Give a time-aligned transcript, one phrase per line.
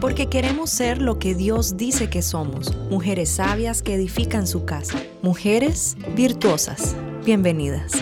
[0.00, 4.98] porque queremos ser lo que Dios dice que somos, mujeres sabias que edifican su casa,
[5.22, 6.96] mujeres virtuosas.
[7.24, 7.92] Bienvenidas.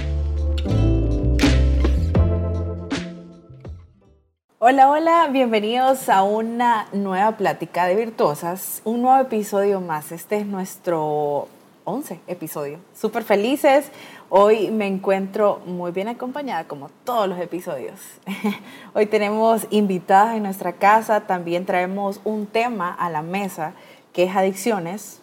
[4.58, 10.12] Hola, hola, bienvenidos a una nueva plática de virtuosas, un nuevo episodio más.
[10.12, 11.48] Este es nuestro
[11.86, 12.78] 11 episodio.
[12.94, 13.90] Súper felices.
[14.28, 18.00] Hoy me encuentro muy bien acompañada, como todos los episodios.
[18.94, 23.72] Hoy tenemos invitadas en nuestra casa, también traemos un tema a la mesa
[24.12, 25.22] que es adicciones.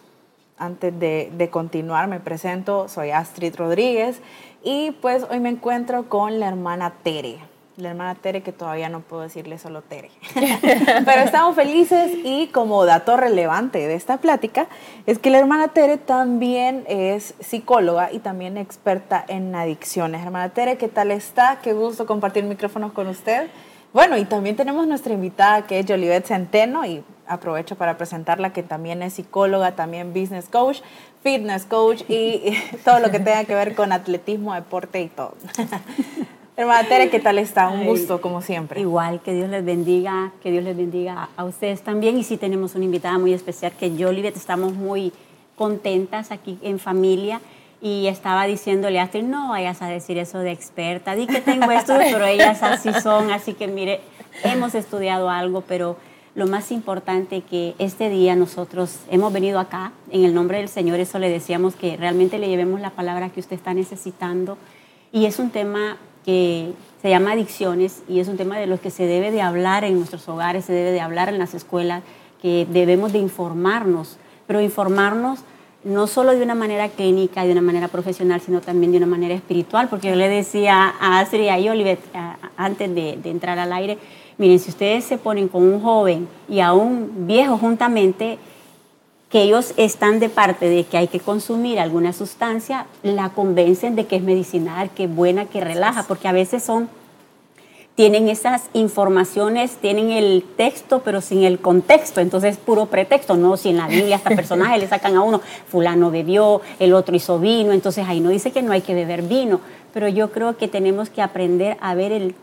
[0.56, 4.20] Antes de, de continuar, me presento, soy Astrid Rodríguez
[4.62, 9.00] y pues hoy me encuentro con la hermana Tere la hermana Tere, que todavía no
[9.00, 10.10] puedo decirle solo Tere.
[11.04, 14.68] Pero estamos felices y como dato relevante de esta plática
[15.06, 20.22] es que la hermana Tere también es psicóloga y también experta en adicciones.
[20.22, 21.58] Hermana Tere, ¿qué tal está?
[21.62, 23.48] Qué gusto compartir micrófonos con usted.
[23.92, 28.62] Bueno, y también tenemos nuestra invitada que es Jolivet Centeno y aprovecho para presentarla que
[28.62, 30.80] también es psicóloga, también business coach,
[31.22, 35.34] fitness coach y todo lo que tenga que ver con atletismo, deporte y todo.
[36.56, 37.68] Hermana Tere, ¿qué tal está?
[37.68, 38.80] Un gusto, como siempre.
[38.80, 42.16] Igual, que Dios les bendiga, que Dios les bendiga a ustedes también.
[42.16, 45.12] Y sí tenemos una invitada muy especial, que yo, Olivia, estamos muy
[45.56, 47.40] contentas aquí en familia.
[47.82, 51.72] Y estaba diciéndole a Astrid, no vayas a decir eso de experta, di que tengo
[51.72, 53.32] esto, pero ellas así son.
[53.32, 54.00] Así que mire,
[54.44, 55.96] hemos estudiado algo, pero
[56.36, 61.00] lo más importante que este día nosotros hemos venido acá en el nombre del Señor,
[61.00, 64.56] eso le decíamos que realmente le llevemos la palabra que usted está necesitando.
[65.10, 66.72] Y es un tema que
[67.02, 69.96] se llama adicciones y es un tema de los que se debe de hablar en
[69.96, 72.02] nuestros hogares, se debe de hablar en las escuelas,
[72.40, 75.40] que debemos de informarnos, pero informarnos
[75.84, 79.34] no solo de una manera clínica de una manera profesional, sino también de una manera
[79.34, 82.00] espiritual, porque yo le decía a Astrid y a Olivet
[82.56, 83.98] antes de entrar al aire,
[84.38, 88.38] miren, si ustedes se ponen con un joven y a un viejo juntamente,
[89.34, 94.06] que ellos están de parte de que hay que consumir alguna sustancia, la convencen de
[94.06, 96.88] que es medicinal, que es buena, que relaja, porque a veces son
[97.96, 103.56] tienen esas informaciones, tienen el texto, pero sin el contexto, entonces es puro pretexto, ¿no?
[103.56, 107.40] Si en la Biblia hasta personajes le sacan a uno, fulano bebió, el otro hizo
[107.40, 109.58] vino, entonces ahí no dice que no hay que beber vino,
[109.92, 112.36] pero yo creo que tenemos que aprender a ver el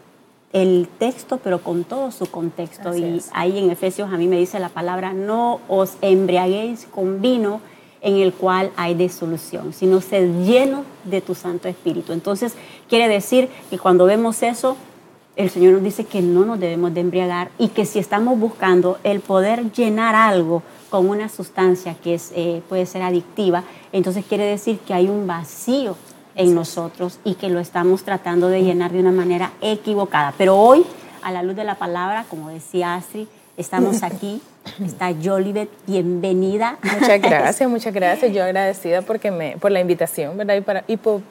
[0.53, 2.95] el texto, pero con todo su contexto.
[2.95, 7.61] y ahí en Efesios a mí me dice la palabra, no os embriaguéis con vino
[8.01, 12.13] en el cual hay disolución, sino sed lleno de tu Santo Espíritu.
[12.13, 12.55] Entonces,
[12.89, 14.75] quiere decir que cuando vemos eso,
[15.35, 18.97] el Señor nos dice que no nos debemos de embriagar y que si estamos buscando
[19.03, 23.63] el poder llenar algo con una sustancia que es, eh, puede ser adictiva,
[23.93, 25.95] entonces quiere decir que hay un vacío
[26.35, 30.33] en nosotros y que lo estamos tratando de llenar de una manera equivocada.
[30.37, 30.85] Pero hoy,
[31.21, 33.27] a la luz de la palabra, como decía Astrid,
[33.57, 34.41] estamos aquí.
[34.83, 36.77] Está Jolivet, bienvenida.
[36.83, 38.31] Muchas gracias, muchas gracias.
[38.31, 40.55] Yo agradecida porque me, por la invitación, ¿verdad?
[40.55, 41.21] Y, para, y por,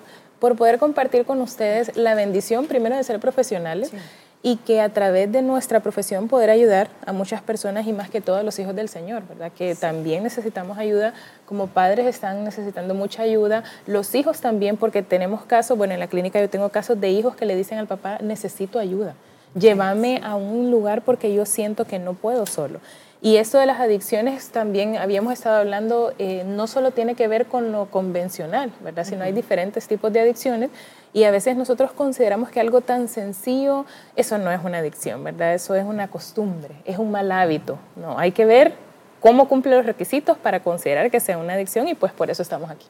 [0.41, 3.93] por poder compartir con ustedes la bendición, primero, de ser profesionales
[4.43, 8.21] y que a través de nuestra profesión poder ayudar a muchas personas y más que
[8.21, 9.53] todo a los hijos del Señor, ¿verdad?
[9.53, 11.13] Que también necesitamos ayuda,
[11.45, 16.07] como padres están necesitando mucha ayuda, los hijos también, porque tenemos casos, bueno, en la
[16.07, 19.15] clínica yo tengo casos de hijos que le dicen al papá, necesito ayuda,
[19.55, 22.81] llévame a un lugar porque yo siento que no puedo solo.
[23.23, 27.47] Y esto de las adicciones también habíamos estado hablando, eh, no solo tiene que ver
[27.47, 29.05] con lo convencional, ¿verdad?
[29.05, 30.71] Sino hay diferentes tipos de adicciones
[31.13, 33.85] y a veces nosotros consideramos que algo tan sencillo,
[34.17, 35.53] eso no es una adicción, ¿verdad?
[35.53, 37.79] Eso es una costumbre, es un mal hábito.
[37.95, 38.73] No, hay que ver
[39.21, 42.71] cómo cumple los requisitos para considerar que sea una adicción y pues por eso estamos
[42.71, 42.87] aquí.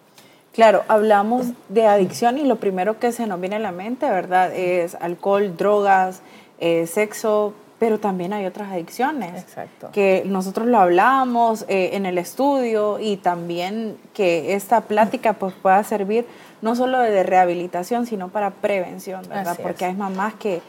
[0.53, 4.55] Claro, hablamos de adicción y lo primero que se nos viene a la mente, ¿verdad?
[4.55, 6.23] Es alcohol, drogas,
[6.59, 9.43] eh, sexo, pero también hay otras adicciones.
[9.43, 9.89] Exacto.
[9.91, 15.83] Que nosotros lo hablamos eh, en el estudio y también que esta plática pues, pueda
[15.83, 16.27] servir
[16.61, 19.59] no solo de rehabilitación, sino para prevención, ¿verdad?
[19.63, 20.61] Porque hay mamás que,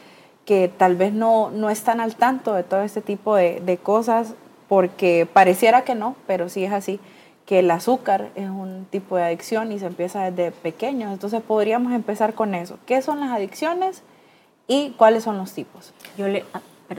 [0.46, 4.32] que tal vez no, no están al tanto de todo este tipo de, de cosas
[4.66, 6.98] porque pareciera que no, pero sí es así
[7.44, 11.12] que el azúcar es un tipo de adicción y se empieza desde pequeños.
[11.12, 12.78] Entonces podríamos empezar con eso.
[12.86, 14.02] ¿Qué son las adicciones
[14.66, 15.92] y cuáles son los tipos?
[16.16, 16.44] Yo le,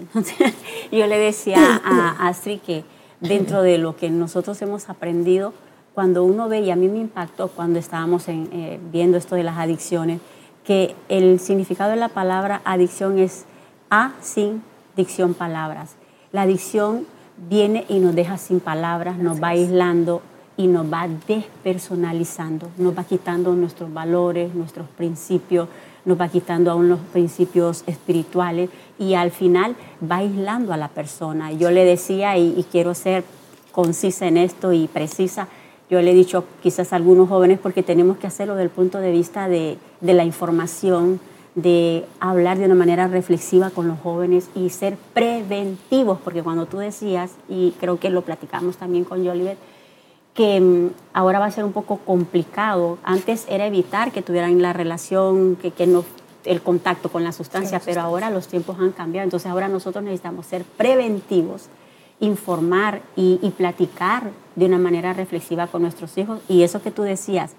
[0.91, 2.83] yo le decía a Astrid que
[3.19, 5.53] dentro de lo que nosotros hemos aprendido,
[5.93, 9.57] cuando uno ve, y a mí me impactó cuando estábamos eh, viendo esto de las
[9.57, 10.19] adicciones,
[10.63, 13.45] que el significado de la palabra adicción es
[13.89, 14.63] a sin
[14.95, 15.95] dicción palabras.
[16.31, 17.05] La adicción
[17.37, 20.21] viene y nos deja sin palabras, nos va aislando
[20.57, 25.67] y nos va despersonalizando, nos va quitando nuestros valores, nuestros principios,
[26.05, 28.69] nos va quitando aún los principios espirituales
[28.99, 29.75] y al final
[30.09, 31.51] va aislando a la persona.
[31.51, 33.23] Yo le decía, y, quiero ser
[33.71, 35.47] concisa en esto y precisa,
[35.89, 38.99] yo le he dicho quizás a algunos jóvenes porque tenemos que hacerlo desde el punto
[38.99, 41.19] de vista de, de la información,
[41.55, 46.77] de hablar de una manera reflexiva con los jóvenes y ser preventivos, porque cuando tú
[46.77, 49.57] decías, y creo que lo platicamos también con Jolivet,
[50.33, 52.97] que mm, ahora va a ser un poco complicado.
[53.03, 56.03] Antes era evitar que tuvieran la relación, que, que no,
[56.45, 59.23] el contacto con la sustancia, pero ahora los tiempos han cambiado.
[59.23, 61.67] Entonces ahora nosotros necesitamos ser preventivos,
[62.19, 66.39] informar y, platicar de una manera reflexiva con nuestros hijos.
[66.47, 67.51] Y eso que tú decías,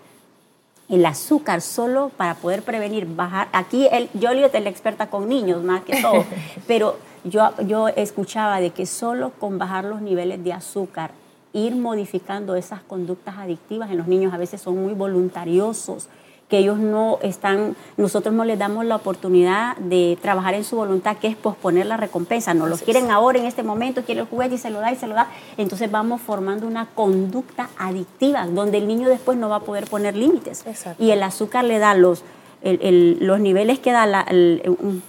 [0.88, 3.48] el azúcar solo para poder prevenir, bajar.
[3.52, 6.24] Aquí el, yo es la experta con niños más que todo,
[6.66, 11.12] pero yo, yo escuchaba de que solo con bajar los niveles de azúcar
[11.54, 14.34] ir modificando esas conductas adictivas en los niños.
[14.34, 16.08] A veces son muy voluntariosos,
[16.48, 21.16] que ellos no están, nosotros no les damos la oportunidad de trabajar en su voluntad,
[21.16, 22.52] que es posponer la recompensa.
[22.52, 24.96] No los quieren ahora en este momento, quiere el juguete y se lo da y
[24.96, 25.28] se lo da.
[25.56, 30.16] Entonces vamos formando una conducta adictiva, donde el niño después no va a poder poner
[30.16, 30.64] límites.
[30.98, 32.24] Y el azúcar le da los,
[32.62, 34.26] los niveles que da, la,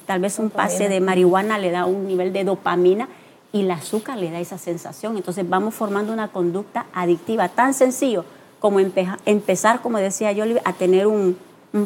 [0.06, 3.10] tal vez un pase de marihuana le da un nivel de dopamina
[3.56, 5.16] y el azúcar le da esa sensación.
[5.16, 8.26] Entonces vamos formando una conducta adictiva tan sencillo
[8.60, 11.38] como empezar, como decía yo, a tener un,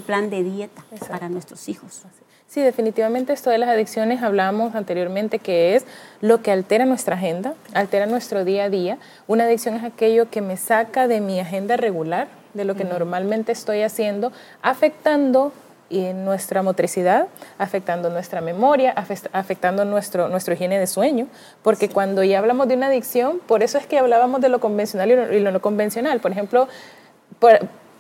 [0.06, 2.04] plan de dieta para nuestros hijos.
[2.48, 5.86] Sí, definitivamente esto de las adicciones hablábamos anteriormente que es
[6.22, 8.98] lo que altera nuestra agenda, altera nuestro día a día.
[9.28, 13.52] Una adicción es aquello que me saca de mi agenda regular, de lo que normalmente
[13.52, 14.32] estoy haciendo,
[14.64, 15.54] afectando
[15.90, 17.28] y en nuestra motricidad,
[17.58, 18.94] afectando nuestra memoria,
[19.34, 21.28] afectando nuestro, nuestro higiene de sueño,
[21.64, 25.10] porque cuando ya hablamos de una adicción, por eso es que hablábamos de lo convencional
[25.34, 26.20] y lo, no convencional.
[26.20, 26.68] Por ejemplo,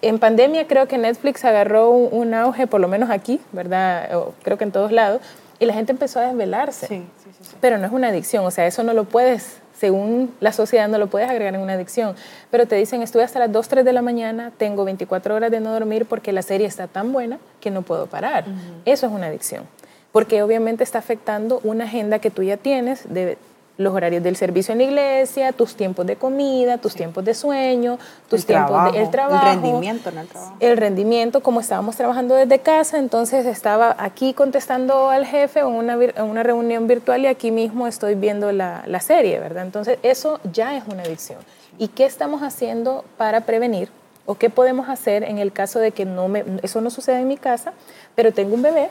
[0.01, 4.09] en pandemia creo que Netflix agarró un, auge, por lo menos aquí, ¿verdad?
[4.43, 5.21] creo que en todos lados,
[5.57, 6.87] y la gente empezó a desvelarse.
[6.87, 10.33] Sí, sí, sí, Pero no es una adicción, o sea, eso no lo puedes según
[10.41, 12.15] la sociedad no lo puedes agregar en una adicción,
[12.51, 15.59] pero te dicen estuve hasta las 2, 3 de la mañana, tengo 24 horas de
[15.61, 18.45] no dormir porque la serie está tan buena que no puedo parar.
[18.85, 19.63] Eso es una adicción,
[20.11, 23.37] porque obviamente está afectando una agenda que tú ya tienes de
[23.79, 27.97] los horarios del servicio en la iglesia, tus tiempos de comida, tus tiempos de sueño,
[28.29, 30.55] tus tiempos de trabajo, el rendimiento en el trabajo.
[30.59, 35.93] El rendimiento, como estábamos trabajando desde casa, entonces estaba aquí contestando al jefe en una,
[35.93, 39.63] en una reunión virtual y aquí mismo estoy viendo la, la serie, ¿verdad?
[39.63, 41.39] Entonces eso ya es una adicción.
[41.77, 43.89] ¿Y qué estamos haciendo para prevenir?
[44.25, 47.29] ¿O qué podemos hacer en el caso de que no me, eso no suceda en
[47.29, 47.71] mi casa,
[48.13, 48.89] pero tengo un bebé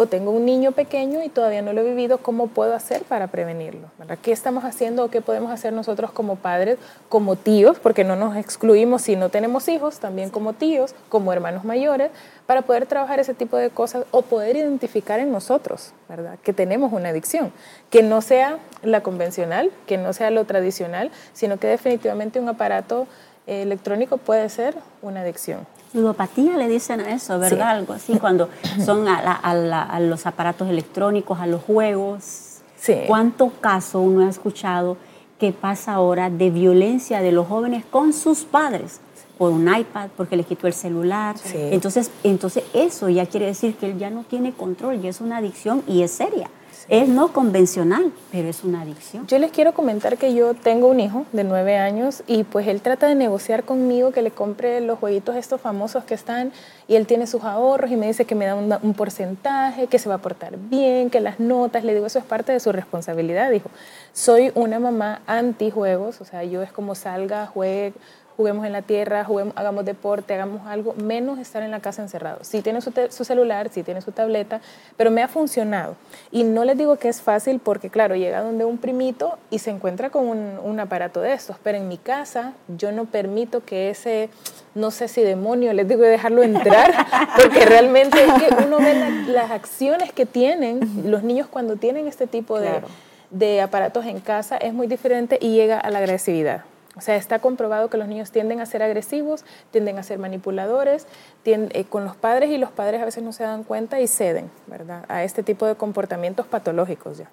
[0.00, 3.26] o tengo un niño pequeño y todavía no lo he vivido, ¿cómo puedo hacer para
[3.26, 3.90] prevenirlo?
[4.22, 6.78] ¿Qué estamos haciendo o qué podemos hacer nosotros como padres,
[7.10, 11.64] como tíos, porque no nos excluimos si no tenemos hijos, también como tíos, como hermanos
[11.64, 12.10] mayores,
[12.46, 16.38] para poder trabajar ese tipo de cosas o poder identificar en nosotros, ¿verdad?
[16.42, 17.52] Que tenemos una adicción,
[17.90, 23.06] que no sea la convencional, que no sea lo tradicional, sino que definitivamente un aparato
[23.46, 25.66] eh, electrónico puede ser una adicción.
[25.92, 27.70] Ludopatía le dicen a eso, ¿verdad?
[27.70, 28.48] Algo así, cuando
[28.84, 32.60] son a, los aparatos electrónicos, a los juegos.
[32.76, 32.96] Sí.
[33.06, 34.96] ¿Cuántos casos uno ha escuchado
[35.38, 39.00] que pasa ahora de violencia de los jóvenes con sus padres?
[39.40, 41.34] por un iPad, porque le quitó el celular.
[41.54, 45.38] Entonces, entonces eso ya quiere decir que él ya no tiene control y es una
[45.38, 46.50] adicción y es seria.
[46.88, 49.26] Es no convencional, pero es una adicción.
[49.26, 52.80] Yo les quiero comentar que yo tengo un hijo de nueve años y pues él
[52.80, 56.52] trata de negociar conmigo que le compre los jueguitos estos famosos que están
[56.88, 60.08] y él tiene sus ahorros y me dice que me da un, porcentaje, que se
[60.08, 63.50] va a portar bien, que las notas, le digo eso es parte de su responsabilidad,
[63.50, 63.70] dijo.
[64.12, 67.92] Soy una mamá anti juegos, o sea, yo es como salga, juegue
[68.40, 72.38] juguemos en la tierra, juguemos, hagamos deporte, hagamos algo, menos estar en la casa encerrado.
[72.40, 72.90] Sí tiene su,
[73.22, 74.62] celular, sí tiene su tableta,
[74.96, 75.94] pero me ha funcionado.
[76.32, 79.68] Y no les digo que es fácil porque, claro, llega donde un primito y se
[79.68, 84.30] encuentra con un, aparato de estos, pero en mi casa yo no permito que ese,
[84.74, 86.94] no sé si demonio, les digo de dejarlo entrar,
[87.36, 92.26] porque realmente es que uno ve las acciones que tienen los niños cuando tienen este
[92.26, 92.80] tipo de,
[93.28, 96.64] de aparatos en casa, es muy diferente y llega a la agresividad.
[97.00, 101.06] O sea, está comprobado que los niños tienden a ser agresivos, tienden a ser manipuladores
[101.46, 104.50] eh, con los padres y los padres a veces no se dan cuenta y ceden,
[104.66, 105.06] ¿verdad?
[105.08, 107.30] A este tipo de comportamientos patológicos ya.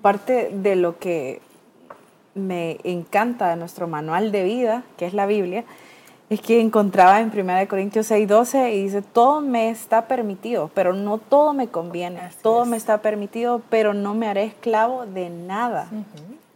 [0.00, 1.42] Parte de lo que
[2.36, 5.64] me encanta de nuestro manual de vida, que es la Biblia,
[6.28, 11.18] es que encontraba en 1 Corintios 6:12 y dice, todo me está permitido, pero no
[11.18, 12.20] todo me conviene.
[12.42, 15.88] todo me está permitido, pero no me haré esclavo de nada.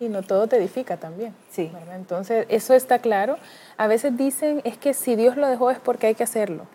[0.04, 1.34] Y no todo te edifica también.
[1.50, 1.72] Sí.
[1.94, 3.38] Entonces, eso está claro.
[3.78, 6.66] A veces dicen, es que si Dios lo dejó es porque hay que hacerlo.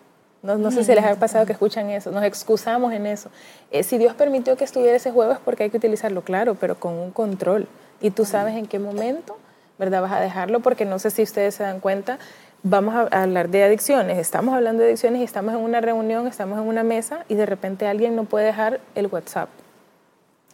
[0.42, 3.30] No, no sé si les ha pasado que escuchan eso, nos excusamos en eso.
[3.70, 6.80] Eh, si Dios permitió que estuviera ese juego es porque hay que utilizarlo, claro, pero
[6.80, 7.68] con un control.
[8.00, 9.36] Y tú sabes en qué momento,
[9.78, 10.00] ¿verdad?
[10.00, 12.18] Vas a dejarlo, porque no sé si ustedes se dan cuenta,
[12.62, 16.58] vamos a hablar de adicciones, estamos hablando de adicciones y estamos en una reunión, estamos
[16.58, 19.50] en una mesa y de repente alguien no puede dejar el WhatsApp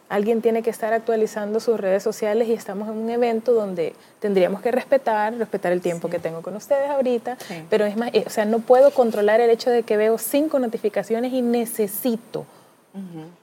[0.09, 4.61] alguien tiene que estar actualizando sus redes sociales y estamos en un evento donde tendríamos
[4.61, 7.37] que respetar, respetar el tiempo que tengo con ustedes ahorita,
[7.69, 10.59] pero es más, eh, o sea, no puedo controlar el hecho de que veo cinco
[10.59, 12.45] notificaciones y necesito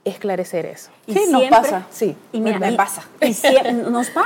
[0.04, 0.90] esclarecer eso.
[1.06, 1.86] Y sí, nos pasa.
[1.92, 3.04] Sí, y me pasa.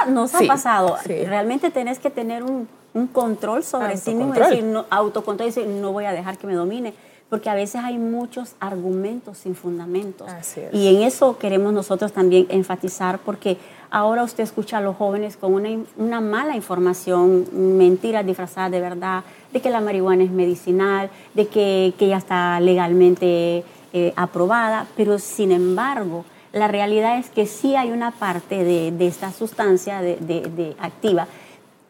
[0.08, 0.96] nos, ha pasado.
[1.04, 2.66] Realmente tenés que tener un,
[3.12, 6.94] control sobre sí mismo, decir, no, autocontrol, decir, no voy a dejar que me domine
[7.28, 10.28] porque a veces hay muchos argumentos sin fundamentos.
[10.72, 13.58] Y en eso queremos nosotros también enfatizar, porque
[13.90, 19.60] ahora usted escucha a los jóvenes con una, mala información, mentiras disfrazadas de verdad, de
[19.60, 26.24] que la marihuana es medicinal, de que, ya está legalmente eh, aprobada, pero sin embargo,
[26.52, 31.28] la realidad es que sí hay una parte de, esta sustancia de activa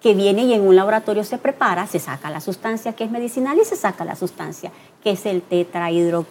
[0.01, 3.59] que viene y en un laboratorio se prepara, se saca la sustancia que es medicinal
[3.61, 4.71] y se saca la sustancia
[5.03, 6.27] que es el tetrahidro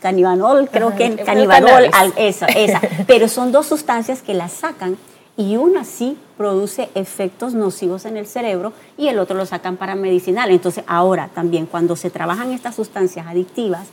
[0.00, 2.80] canibanol, creo que canibanol, esa, esa.
[3.06, 4.96] Pero son dos sustancias que las sacan
[5.36, 9.94] y una sí produce efectos nocivos en el cerebro y el otro lo sacan para
[9.94, 10.50] medicinal.
[10.50, 13.88] Entonces ahora también cuando se trabajan estas sustancias adictivas,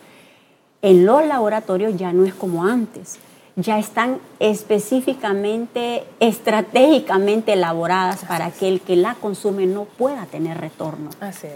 [0.82, 3.20] en los laboratorios ya no es como antes
[3.58, 11.10] ya están específicamente, estratégicamente elaboradas para que el que la consume no pueda tener retorno.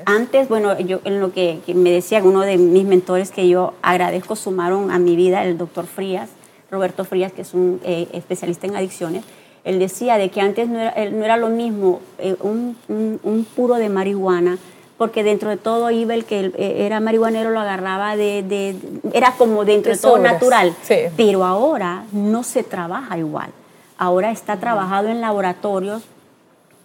[0.05, 4.35] Antes, bueno, yo en lo que, me decía uno de mis mentores que yo agradezco
[4.35, 6.31] sumaron a mi vida, el doctor Frías,
[6.71, 9.23] Roberto Frías, que es un eh, especialista en adicciones,
[9.63, 14.57] él decía de que antes no era, lo mismo eh, un puro de marihuana
[15.01, 18.75] porque dentro de todo iba el que eh, era marihuanero lo agarraba de,
[19.13, 20.75] era como dentro de, todo natural,
[21.17, 23.49] pero ahora no se trabaja igual.
[23.97, 26.03] Ahora está trabajado en laboratorios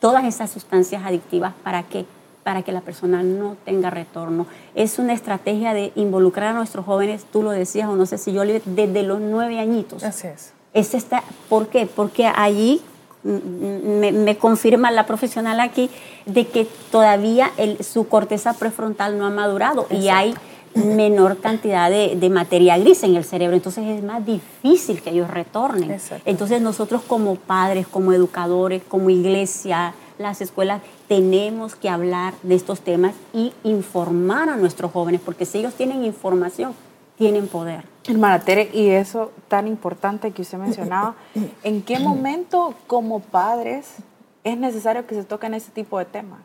[0.00, 2.06] todas esas sustancias adictivas para qué?
[2.42, 4.46] Para que la persona no tenga retorno.
[4.74, 8.32] Es una estrategia de involucrar a nuestros jóvenes, tú lo decías o no sé si
[8.32, 10.02] yo desde los nueve añitos.
[10.02, 10.54] Así es.
[10.72, 11.84] es esta, ¿Por qué?
[11.84, 12.80] Porque allí
[13.26, 15.90] me, confirma la profesional aquí
[16.24, 20.34] de que todavía su corteza prefrontal no ha madurado y hay
[20.74, 25.98] menor cantidad de, materia gris en el cerebro, entonces es más difícil que ellos retornen.
[26.24, 32.80] Entonces nosotros como padres, como educadores, como iglesia, las escuelas, tenemos que hablar de estos
[32.80, 36.74] temas y informar a nuestros jóvenes, porque si ellos tienen información,
[37.16, 37.84] tienen poder.
[38.08, 41.16] Hermana Tere, y eso tan importante que usted mencionaba,
[41.62, 43.96] ¿en qué momento como padres
[44.44, 46.40] es necesario que se toquen ese tipo de temas?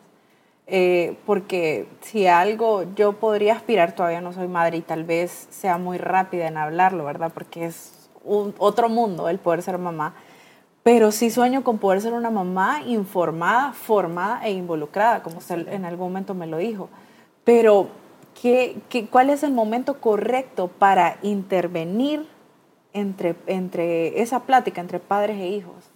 [0.66, 5.76] Eh, porque si algo yo podría aspirar, todavía no soy madre y tal vez sea
[5.76, 7.30] muy rápida en hablarlo, ¿verdad?
[7.32, 10.14] Porque es un, otro mundo el poder ser mamá.
[10.82, 15.84] Pero sí sueño con poder ser una mamá informada, formada e involucrada, como usted en
[15.84, 16.88] algún momento me lo dijo.
[17.44, 17.88] Pero
[18.40, 22.26] ¿Qué, cuál es el momento correcto para intervenir
[22.92, 25.90] entre, entre esa plática entre padres e hijos?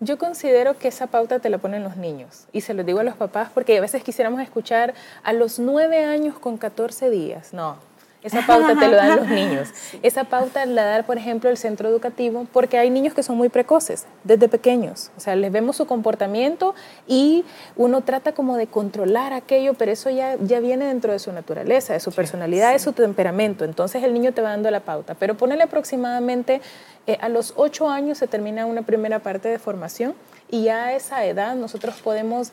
[0.00, 3.02] Yo considero que esa pauta te la ponen los niños y se lo digo a
[3.02, 7.54] los papás porque a veces quisiéramos escuchar a los nueve años con 14 días.
[7.54, 7.78] No,
[8.26, 9.68] esa pauta te lo dan los niños.
[10.02, 13.48] Esa pauta la da, por ejemplo, el centro educativo, porque hay niños que son muy
[13.48, 15.12] precoces, desde pequeños.
[15.16, 16.74] O sea, les vemos su comportamiento
[17.06, 17.44] y
[17.76, 21.92] uno trata como de controlar aquello, pero eso ya, ya viene dentro de su naturaleza,
[21.92, 23.64] de su personalidad, de su temperamento.
[23.64, 25.14] Entonces el niño te va dando la pauta.
[25.14, 26.60] Pero ponele aproximadamente
[27.06, 30.14] eh, a los ocho años se termina una primera parte de formación
[30.50, 32.50] y ya a esa edad nosotros podemos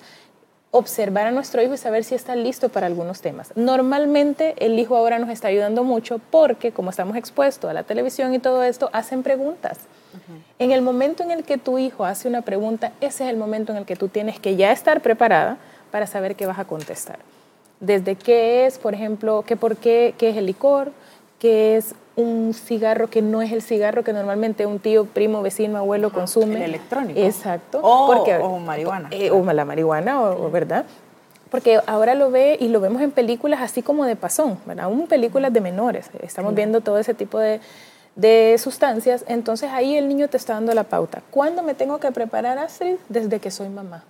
[0.74, 3.54] observar a nuestro hijo y saber si está listo para algunos temas.
[3.56, 8.34] Normalmente el hijo ahora nos está ayudando mucho porque como estamos expuestos a la televisión
[8.34, 9.78] y todo esto, hacen preguntas.
[10.58, 13.72] En el momento en el que tu hijo hace una pregunta, ese es el momento
[13.72, 15.58] en el que tú tienes que ya estar preparada
[15.92, 17.20] para saber qué vas a contestar.
[17.80, 20.92] Desde qué es, por ejemplo, qué por qué, qué es el licor,
[21.38, 25.78] qué es un cigarro que no es el cigarro que normalmente un tío, primo, vecino,
[25.78, 26.58] abuelo consume.
[26.58, 27.20] El electrónico.
[27.20, 27.80] Exacto.
[27.82, 29.10] O, porque, o marihuana.
[29.12, 30.86] Eh, o la marihuana, o, ¿verdad?
[31.50, 34.86] Porque ahora lo ve y lo vemos en películas así como de pasón, ¿verdad?
[34.86, 36.10] Aún películas de menores.
[36.22, 37.62] Estamos viendo todo ese tipo de,
[38.16, 39.24] de sustancias.
[39.28, 41.22] Entonces ahí el niño te está dando la pauta.
[41.32, 42.96] ¿Cuándo me tengo que preparar, Astrid?
[43.10, 44.04] Desde que soy mamá.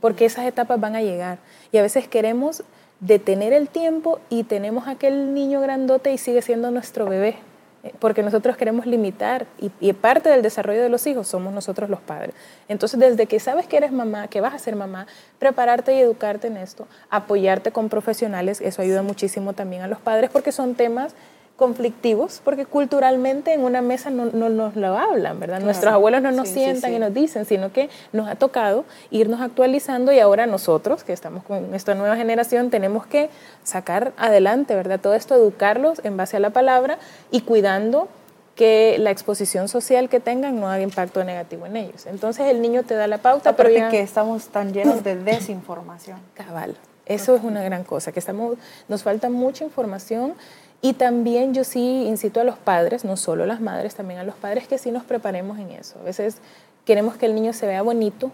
[0.00, 1.38] Porque esas etapas van a llegar.
[1.72, 2.64] Y a veces queremos
[3.00, 7.36] detener el tiempo y tenemos aquel niño grandote y sigue siendo nuestro bebé.
[7.82, 11.88] eh, porque nosotros queremos limitar y, y, parte del desarrollo de los hijos somos nosotros
[11.88, 12.34] los padres.
[12.68, 15.06] Entonces, desde que sabes que eres mamá, que vas a ser mamá,
[15.38, 20.28] prepararte y educarte en esto, apoyarte con profesionales, eso ayuda muchísimo también a los padres
[20.30, 21.14] porque son temas
[21.60, 25.60] conflictivos, porque culturalmente en una mesa no, nos lo hablan, ¿verdad?
[25.60, 30.10] Nuestros abuelos no nos sientan y nos dicen, sino que nos ha tocado irnos actualizando
[30.10, 33.28] y ahora nosotros, que estamos con esta nueva generación, tenemos que
[33.62, 34.98] sacar adelante, ¿verdad?
[34.98, 36.98] Todo esto, educarlos en base a la palabra
[37.30, 38.08] y cuidando
[38.54, 42.06] que la exposición social que tengan no haga impacto negativo en ellos.
[42.06, 43.90] Entonces el niño te da la pauta, pero ya...
[43.90, 46.20] que estamos tan llenos de desinformación.
[46.32, 46.74] Cabal.
[47.04, 48.56] Eso es una gran cosa, que estamos,
[48.88, 50.34] nos falta mucha información
[50.82, 54.24] y también yo sí incito a los padres, no solo a las madres, también a
[54.24, 55.98] los padres que sí nos preparemos en eso.
[56.00, 56.38] A veces
[56.84, 58.30] queremos que el niño se vea bonito,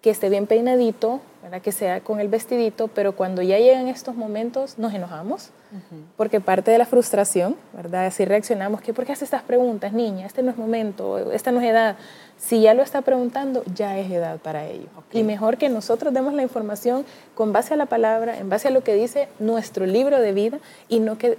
[0.00, 1.20] que esté bien peinadito,
[1.62, 5.50] que sea con el vestidito, pero cuando ya llegan estos momentos nos enojamos,
[6.16, 8.06] porque parte de la frustración, ¿verdad?
[8.06, 10.26] Así reaccionamos, que ¿por qué hace estas preguntas, niña?
[10.26, 11.96] Este no es momento, esta no es edad.
[12.44, 14.88] Si ya lo está preguntando, ya es edad para ello.
[15.12, 17.06] Y mejor que nosotros demos la información
[17.36, 20.58] con base a la palabra, en base a lo que dice nuestro libro de vida
[20.88, 21.38] y no que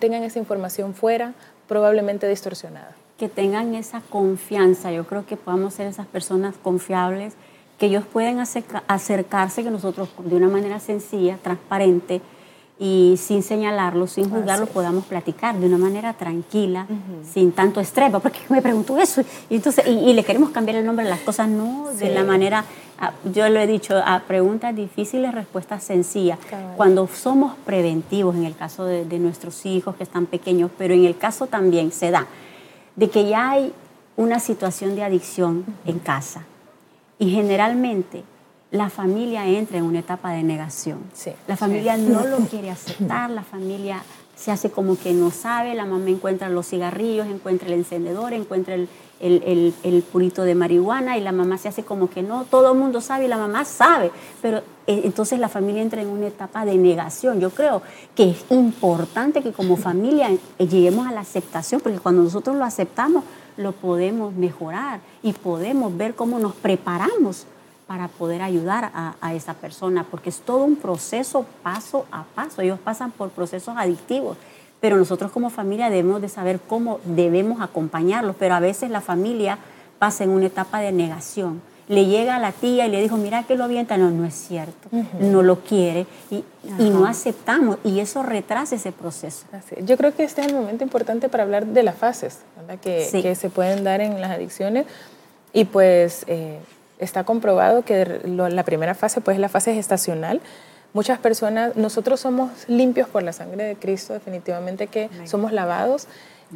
[0.00, 1.34] tengan esa información fuera,
[1.68, 2.92] probablemente distorsionada.
[3.18, 4.90] Que tengan esa confianza.
[4.90, 7.34] Yo creo que podamos ser esas personas confiables,
[7.78, 12.20] que ellos pueden acercarse, que nosotros de una manera sencilla, transparente,
[12.82, 16.84] y sin señalarlo, sin juzgarlo, podamos platicar de una manera tranquila,
[17.32, 21.04] sin tanto estrés, porque me preguntó eso, y, entonces, y, le queremos cambiar el nombre
[21.04, 22.64] de las cosas, no, de la manera,
[22.98, 26.40] ah, yo lo he dicho, a preguntas difíciles, respuestas sencillas.
[26.76, 31.04] Cuando somos preventivos, en el caso de, de nuestros hijos que están pequeños, pero en
[31.04, 32.26] el caso también se da,
[32.96, 33.72] de que ya hay
[34.16, 36.42] una situación de adicción en casa,
[37.20, 38.24] y generalmente
[38.72, 40.98] la familia entra en una etapa de negación.
[41.46, 44.02] La familia no lo quiere aceptar, la familia
[44.34, 48.74] se hace como que no sabe, la mamá encuentra los cigarrillos, encuentra el encendedor, encuentra
[48.74, 48.88] el,
[49.20, 53.00] el, purito de marihuana y la mamá se hace como que no, todo el mundo
[53.02, 54.10] sabe y la mamá sabe,
[54.40, 57.40] pero eh, entonces la familia entra en una etapa de negación.
[57.40, 57.82] Yo creo
[58.16, 62.64] que es importante que como familia eh, lleguemos a la aceptación, porque cuando nosotros lo
[62.64, 63.22] aceptamos,
[63.58, 67.46] lo podemos mejorar y podemos ver cómo nos preparamos
[67.92, 72.62] para poder ayudar a, esa persona, porque es todo un proceso paso a paso.
[72.62, 74.38] Ellos pasan por procesos adictivos,
[74.80, 79.58] pero nosotros como familia debemos de saber cómo debemos acompañarlos, pero a veces la familia
[79.98, 81.60] pasa en una etapa de negación.
[81.86, 84.32] Le llega a la tía y le dijo, mira que lo avienta, no, no es
[84.32, 84.88] cierto,
[85.20, 86.44] no lo quiere y,
[86.78, 89.44] no aceptamos y eso retrasa ese proceso.
[89.82, 92.38] Yo creo que este es el momento importante para hablar de las fases
[92.80, 94.86] Que, que, se pueden dar en las adicciones.
[95.52, 96.24] Y pues...
[96.26, 96.58] Eh,
[97.02, 100.40] está comprobado que la primera fase pues, es la fase gestacional.
[100.94, 106.06] Muchas personas, nosotros somos limpios por la sangre de Cristo, definitivamente que somos lavados.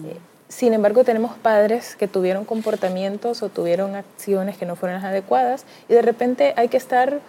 [0.05, 5.11] Eh, sin embargo, tenemos padres que tuvieron comportamientos o tuvieron acciones que no fueron las
[5.11, 7.21] adecuadas y de repente hay que estar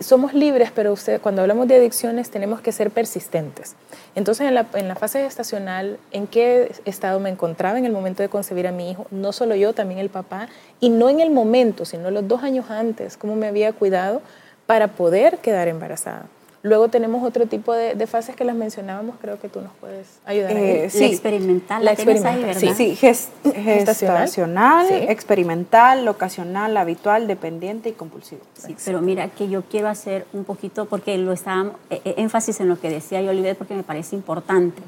[0.00, 3.74] somos libres, pero usted, cuando hablamos de adicciones tenemos que ser persistentes.
[4.14, 8.22] Entonces, en la, en la, fase gestacional, ¿en qué estado me encontraba en el momento
[8.22, 9.06] de concebir a mi hijo?
[9.10, 10.48] No solo yo, también el papá,
[10.80, 14.22] y no en el momento, sino los dos años antes, cómo me había cuidado
[14.66, 16.26] para poder quedar embarazada.
[16.62, 20.50] Luego tenemos otro tipo de, fases que las mencionábamos, creo que tú nos puedes ayudar.
[20.52, 21.00] Eh, sí.
[21.00, 28.40] La experimental, la, experimental, Sí, sí gestacional, experimental, locacional, habitual, dependiente y compulsivo.
[28.54, 32.58] Sí, pero mira que yo quiero hacer un poquito, porque lo estábamos, eh, eh, énfasis
[32.58, 34.82] en lo que decía yo, Oliver, porque me parece importante.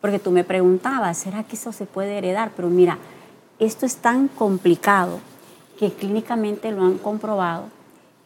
[0.00, 2.50] Porque tú me preguntabas, ¿será que eso se puede heredar?
[2.56, 2.98] Pero mira,
[3.60, 5.20] esto es tan complicado
[5.78, 7.66] que clínicamente lo han comprobado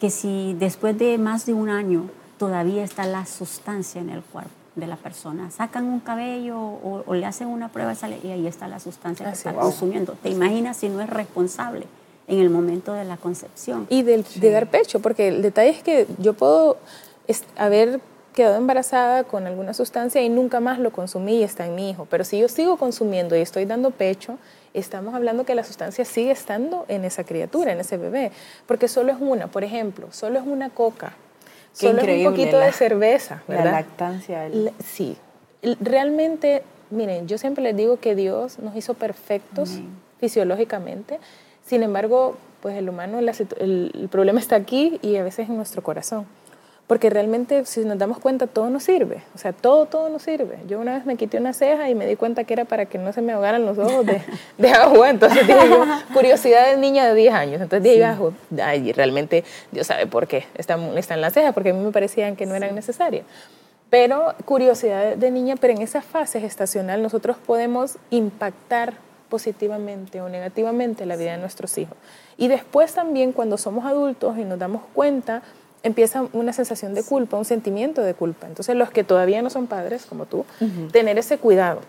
[0.00, 4.50] que si después de más de un año todavía está la sustancia en el cuerpo
[4.76, 5.50] de la persona.
[5.50, 9.54] Sacan un cabello o, le hacen una prueba y ahí está la sustancia que está
[9.54, 10.14] consumiendo.
[10.22, 11.86] ¿Te imaginas si no es responsable
[12.28, 13.86] en el momento de la concepción?
[13.88, 16.76] Y de dar pecho, porque el detalle es que yo puedo
[17.56, 18.00] haber
[18.34, 22.06] quedado embarazada con alguna sustancia y nunca más lo consumí y está en mi hijo.
[22.10, 24.38] Pero si yo sigo consumiendo y estoy dando pecho,
[24.74, 28.30] estamos hablando que la sustancia sigue estando en esa criatura, en ese bebé.
[28.66, 31.14] Porque solo es una, por ejemplo, solo es una coca
[31.76, 33.64] Solo un poquito de cerveza, ¿verdad?
[33.66, 34.48] La lactancia.
[34.82, 35.16] Sí.
[35.80, 39.80] Realmente, miren, yo siempre les digo que Dios nos hizo perfectos
[40.18, 41.18] fisiológicamente.
[41.66, 46.26] Sin embargo, pues el humano, el problema está aquí y a veces en nuestro corazón.
[46.86, 49.22] Porque realmente, si nos damos cuenta, todo nos sirve.
[49.34, 50.58] O sea, todo, todo nos sirve.
[50.68, 52.96] Yo una vez me quité una ceja y me di cuenta que era para que
[52.96, 54.22] no se me ahogaran los ojos de,
[54.58, 55.10] de agua.
[55.10, 57.60] Entonces dije yo, curiosidad de niña de 10 años.
[57.60, 58.60] Entonces dije, sí.
[58.62, 62.36] ay, realmente Dios sabe por qué están, están las cejas, porque a mí me parecían
[62.36, 63.24] que no eran necesarias.
[63.90, 68.94] Pero curiosidad de niña, pero en esa fase gestacional nosotros podemos impactar
[69.28, 71.96] positivamente o negativamente la vida de nuestros hijos.
[72.36, 75.42] Y después también cuando somos adultos y nos damos cuenta,
[75.82, 78.46] empieza una sensación de culpa, un sentimiento de culpa.
[78.46, 80.44] Entonces los que todavía no son padres, como tú,
[80.92, 81.80] tener ese cuidado.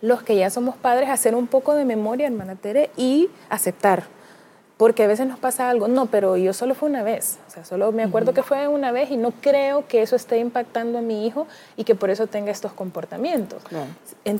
[0.00, 4.04] Los que ya somos padres, hacer un poco de memoria, hermana Tere, y aceptar
[4.80, 7.66] porque a veces nos pasa algo, no, pero yo solo fue una vez, o sea,
[7.66, 11.02] solo me acuerdo que fue una vez y no creo que eso esté impactando a
[11.02, 13.62] mi hijo y que por eso tenga estos comportamientos,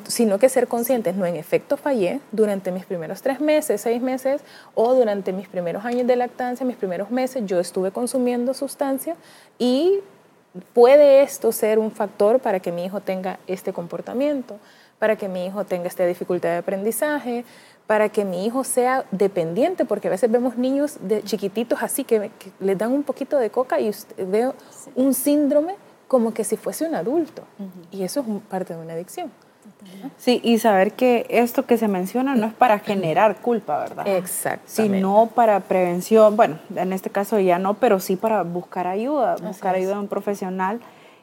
[0.08, 4.40] sino que ser conscientes, no, en efecto fallé durante mis primeros tres meses, seis meses
[4.74, 9.16] o durante mis primeros años de lactancia, mis primeros meses, yo estuve consumiendo sustancia
[9.58, 10.00] y
[10.72, 14.56] puede esto ser un factor para que mi hijo tenga este comportamiento,
[14.98, 17.44] para que mi hijo tenga esta dificultad de aprendizaje,
[17.90, 22.30] para que mi hijo sea dependiente, porque a veces vemos niños de chiquititos así que,
[22.60, 24.54] les dan un poquito de coca y veo
[24.94, 25.74] un síndrome
[26.06, 27.42] como que si fuese un adulto.
[27.90, 29.32] Y eso es parte de una adicción.
[30.18, 34.06] Sí, y saber que esto que se menciona no es para generar culpa, ¿verdad?
[34.06, 34.66] Exacto.
[34.66, 39.74] Sino para prevención, bueno, en este caso ya no, pero sí para buscar ayuda, buscar
[39.74, 40.78] ayuda de un profesional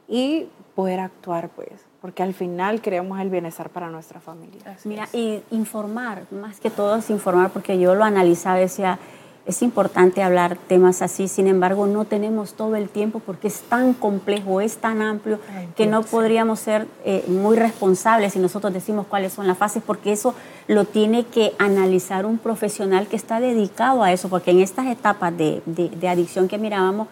[0.10, 4.78] y poder actuar, pues porque al final queremos el bienestar para nuestra familia.
[4.84, 9.00] Mira, y informar, más que todo es informar, porque yo lo analizaba, decía,
[9.48, 13.94] es importante hablar temas así, sin embargo no tenemos todo el tiempo porque es tan
[13.94, 15.40] complejo, es tan amplio,
[15.76, 20.12] que no podríamos ser eh, muy responsables si nosotros decimos cuáles son las fases, porque
[20.12, 20.36] eso
[20.68, 25.36] lo tiene que analizar un profesional que está dedicado a eso, porque en estas etapas
[25.38, 27.08] de, de adicción que mirábamos,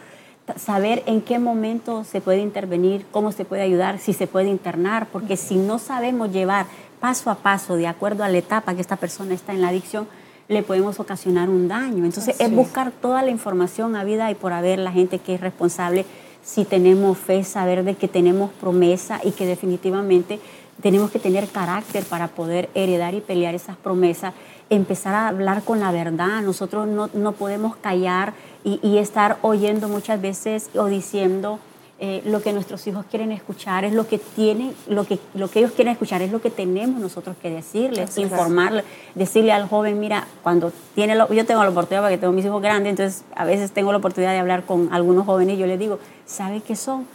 [0.55, 5.07] saber en qué momento se puede intervenir, cómo se puede ayudar, si se puede internar,
[5.11, 6.67] porque si no sabemos llevar
[6.99, 10.07] paso a paso, de acuerdo a la etapa que esta persona está en la adicción,
[10.47, 12.05] le podemos ocasionar un daño.
[12.05, 15.41] Entonces es buscar toda la información a vida y por haber la gente que es
[15.41, 16.05] responsable,
[16.43, 20.39] si tenemos fe, saber de que tenemos promesa y que definitivamente
[20.81, 24.33] tenemos que tener carácter para poder heredar y pelear esas promesas
[24.69, 26.41] empezar a hablar con la verdad.
[26.41, 28.33] Nosotros no, no podemos callar
[28.63, 31.59] y, y, estar oyendo muchas veces o diciendo
[31.99, 35.59] eh, lo que nuestros hijos quieren escuchar, es lo que tienen, lo que, lo que
[35.59, 38.83] ellos quieren escuchar, es lo que tenemos nosotros que decirles, informarles,
[39.13, 42.89] decirle al joven, mira, cuando tiene, yo tengo la oportunidad, porque tengo mis hijos grandes,
[42.89, 45.99] entonces a veces tengo la oportunidad de hablar con algunos jóvenes y yo les digo,
[46.25, 47.05] ¿sabe qué son?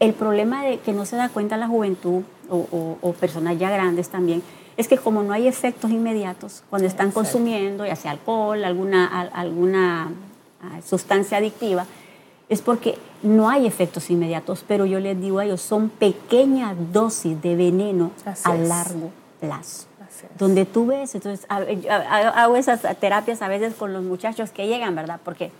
[0.00, 3.70] El problema de que no se da cuenta la juventud o, o, o personas ya
[3.70, 4.42] grandes también,
[4.78, 10.12] es que como no hay efectos inmediatos cuando están consumiendo, ya sea alcohol, alguna, alguna
[10.62, 11.84] ah, sustancia adictiva,
[12.48, 17.42] es porque no hay efectos inmediatos, pero yo les digo a ellos, son pequeñas dosis
[17.42, 18.12] de veneno
[18.44, 19.86] a largo plazo.
[20.38, 25.20] Donde tú ves, entonces hago esas terapias a veces con los muchachos que llegan, ¿verdad?
[25.24, 25.50] Porque,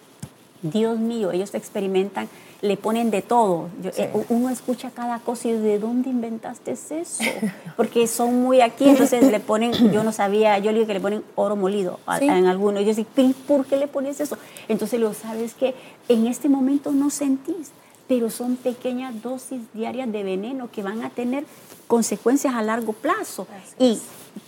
[0.62, 2.28] Dios mío, ellos experimentan
[2.60, 3.68] le ponen de todo.
[3.84, 7.22] Eh, uno escucha cada cosa y ¿de dónde inventaste eso?
[7.76, 11.00] Porque son muy aquí, entonces le ponen, yo no sabía, yo le digo que le
[11.00, 12.82] ponen oro molido en algunos.
[12.82, 14.36] Y yo digo, ¿por qué le pones eso?
[14.68, 15.74] Entonces lo sabes que
[16.08, 17.70] en este momento no sentís,
[18.08, 21.44] pero son pequeñas dosis diarias de veneno que van a tener
[21.86, 23.46] consecuencias a largo plazo.
[23.78, 24.00] Y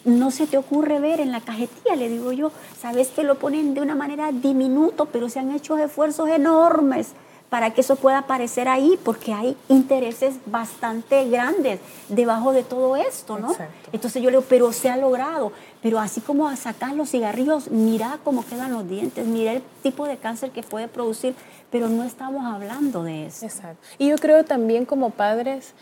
[0.04, 3.74] no se te ocurre ver en la cajetilla, le digo yo, sabes que lo ponen
[3.74, 7.08] de una manera diminuto, pero se han hecho esfuerzos enormes
[7.50, 13.38] para que eso pueda aparecer ahí, porque hay intereses bastante grandes debajo de todo esto,
[13.38, 13.54] ¿no?
[13.92, 17.68] Entonces yo le digo, pero se ha logrado, pero así como a sacar los cigarrillos,
[17.68, 21.34] mira cómo quedan los dientes, mira el tipo de cáncer que puede producir,
[21.72, 23.44] pero no estamos hablando de eso.
[23.44, 23.84] Exacto.
[23.98, 25.74] Y yo creo también como padres,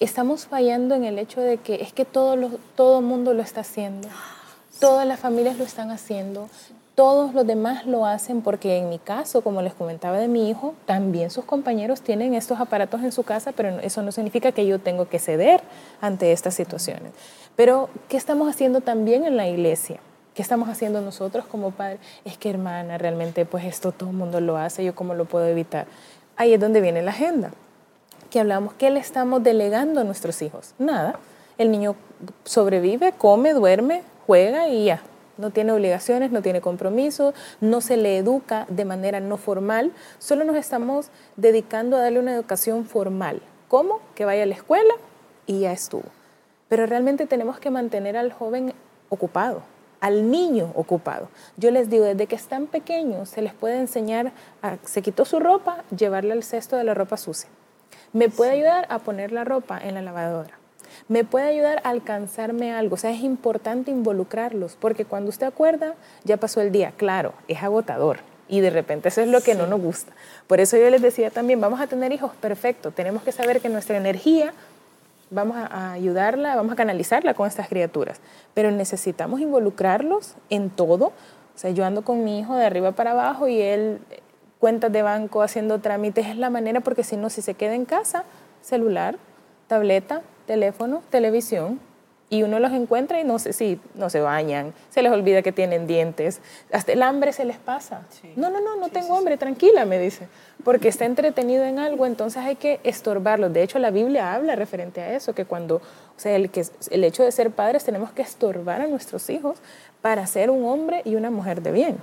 [0.00, 2.36] estamos fallando en el hecho de que es que todo
[2.76, 4.08] todo mundo lo está haciendo.
[4.80, 6.48] Todas las familias lo están haciendo
[6.98, 10.74] todos los demás lo hacen porque en mi caso, como les comentaba de mi hijo,
[10.84, 14.80] también sus compañeros tienen estos aparatos en su casa, pero eso no significa que yo
[14.80, 15.60] tengo que ceder
[16.00, 17.12] ante estas situaciones.
[17.54, 20.00] Pero, ¿qué estamos haciendo también en la iglesia?
[20.34, 22.00] ¿Qué estamos haciendo nosotros como padres?
[22.24, 25.46] Es que hermana, realmente pues esto todo el mundo lo hace, yo cómo lo puedo
[25.46, 25.86] evitar.
[26.34, 27.52] Ahí es donde viene la agenda,
[28.30, 30.74] que hablamos, ¿qué le estamos delegando a nuestros hijos?
[30.78, 31.18] Nada,
[31.56, 31.96] el niño
[32.44, 35.02] sobrevive, come, duerme, juega y ya,
[35.38, 40.44] no tiene obligaciones, no tiene compromiso, no se le educa de manera no formal, solo
[40.44, 43.40] nos estamos dedicando a darle una educación formal.
[43.68, 44.00] ¿Cómo?
[44.14, 44.94] Que vaya a la escuela
[45.46, 46.04] y ya estuvo.
[46.68, 48.74] Pero realmente tenemos que mantener al joven
[49.08, 49.62] ocupado,
[50.00, 51.28] al niño ocupado.
[51.56, 55.38] Yo les digo, desde que están pequeños se les puede enseñar a, se quitó su
[55.38, 57.48] ropa, llevarle al cesto de la ropa sucia.
[58.12, 60.58] Me puede ayudar a poner la ropa en la lavadora
[61.08, 62.94] me puede ayudar a alcanzarme algo.
[62.94, 65.94] O sea, es importante involucrarlos, porque cuando usted acuerda,
[66.24, 66.92] ya pasó el día.
[66.96, 68.18] Claro, es agotador.
[68.48, 70.12] Y de repente eso es lo que no nos gusta.
[70.46, 72.90] Por eso yo les decía también, vamos a tener hijos, perfecto.
[72.90, 74.52] Tenemos que saber que nuestra energía
[75.30, 78.20] vamos a ayudarla, vamos a canalizarla con estas criaturas.
[78.54, 81.06] Pero necesitamos involucrarlos en todo.
[81.54, 83.98] O sea, yo ando con mi hijo de arriba para abajo y él
[84.58, 87.84] cuentas de banco haciendo trámites es la manera porque si no, si se queda en
[87.84, 88.24] casa,
[88.60, 89.16] celular,
[89.66, 91.80] tableta, teléfono, televisión,
[92.30, 95.52] y uno los encuentra y no sé si no se bañan, se les olvida que
[95.52, 96.40] tienen dientes,
[96.72, 98.02] hasta el hambre se les pasa.
[98.36, 100.28] No, no, no, no tengo hambre, tranquila, me dice,
[100.62, 103.52] porque está entretenido en algo, entonces hay que estorbarlos.
[103.52, 105.82] De hecho, la Biblia habla referente a eso, que cuando, o
[106.20, 109.58] sea, el, que, el hecho de ser padres tenemos que estorbar a nuestros hijos
[110.02, 111.96] para ser un hombre y una mujer de bien.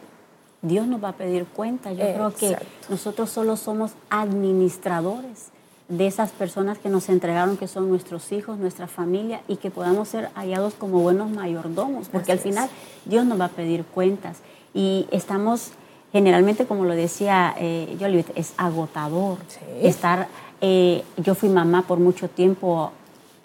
[0.67, 1.91] Dios nos va a pedir cuenta.
[1.91, 2.57] Yo creo que
[2.89, 5.51] nosotros solo somos administradores
[5.87, 10.07] de esas personas que nos entregaron, que son nuestros hijos, nuestra familia, y que podamos
[10.07, 12.69] ser hallados como buenos mayordomos, porque al final
[13.05, 14.37] Dios nos va a pedir cuentas.
[14.73, 15.71] Y estamos,
[16.11, 17.97] generalmente, como lo decía eh,
[18.35, 19.37] es agotador
[19.81, 20.27] estar,
[20.61, 22.91] eh, yo fui mamá por mucho tiempo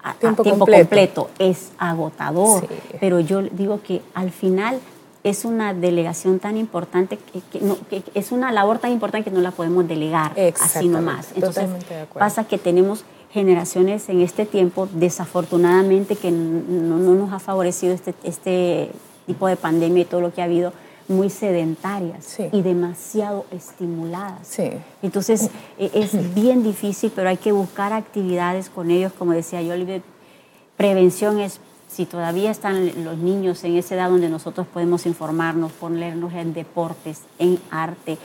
[0.03, 1.29] a tiempo, completo.
[1.39, 2.67] es agotador,
[3.01, 4.81] pero yo digo que al final
[5.23, 7.19] es una delegación tan importante,
[7.53, 11.29] que, es una labor tan importante que no la podemos delegar así nomás.
[11.35, 11.69] Entonces
[12.15, 18.91] pasa que tenemos generaciones en este tiempo, desafortunadamente, que no, nos ha favorecido este, este,
[19.27, 20.73] tipo de pandemia y todo lo que ha habido,
[21.07, 24.59] muy sedentarias y demasiado estimuladas.
[25.03, 29.75] Entonces e, es bien difícil, pero hay que buscar actividades con ellos, como decía yo,
[30.77, 36.33] prevención es si todavía están los niños en esa edad donde nosotros podemos informarnos, ponernos
[36.35, 38.17] en deportes, en arte,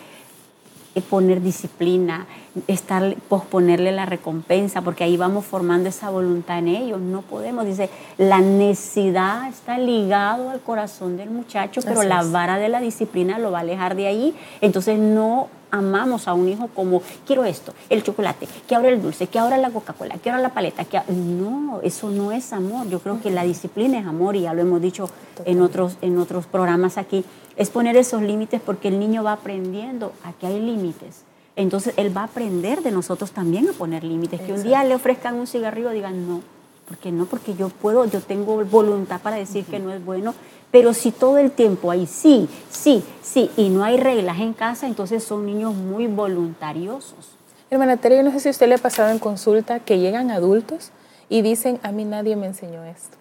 [0.94, 2.28] eh, poner disciplina,
[2.68, 7.02] estar, posponerle la recompensa, porque ahí vamos formando esa voluntad en ellos.
[7.02, 12.70] No podemos, dice, la necesidad está ligado al corazón del muchacho, pero la vara de
[12.70, 14.36] la disciplina lo va a alejar de ahí.
[14.62, 19.28] Entonces no amamos a un hijo como, quiero esto, el chocolate, que ahora el dulce,
[19.28, 20.86] que ahora la Coca-Cola, que ahora la paleta.
[20.86, 22.88] Que no, eso no es amor.
[22.90, 25.10] Yo creo que la disciplina es amor y ya lo hemos dicho
[25.46, 27.26] en otros, en otros programas aquí.
[27.56, 31.24] Es poner esos límites porque el niño va aprendiendo a que hay límites.
[31.56, 34.42] Entonces él va a aprender de nosotros también a poner límites.
[34.42, 36.42] Que un día le ofrezcan un cigarrillo, digan no.
[36.88, 37.26] ¿Por qué no?
[37.26, 40.36] Porque yo puedo, yo tengo voluntad para decir que no es bueno
[40.72, 44.88] pero si todo el tiempo hay sí, sí, sí, y no hay reglas en casa,
[44.88, 47.36] entonces son niños muy voluntariosos.
[47.70, 50.32] Hermana Tere, yo no sé si a usted le ha pasado en consulta que llegan
[50.32, 50.92] adultos
[51.30, 53.18] y dicen, a mí nadie me enseñó esto.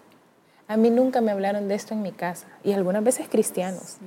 [0.67, 2.47] A mí nunca me hablaron de esto en mi casa.
[2.63, 3.97] Y algunas veces cristianos.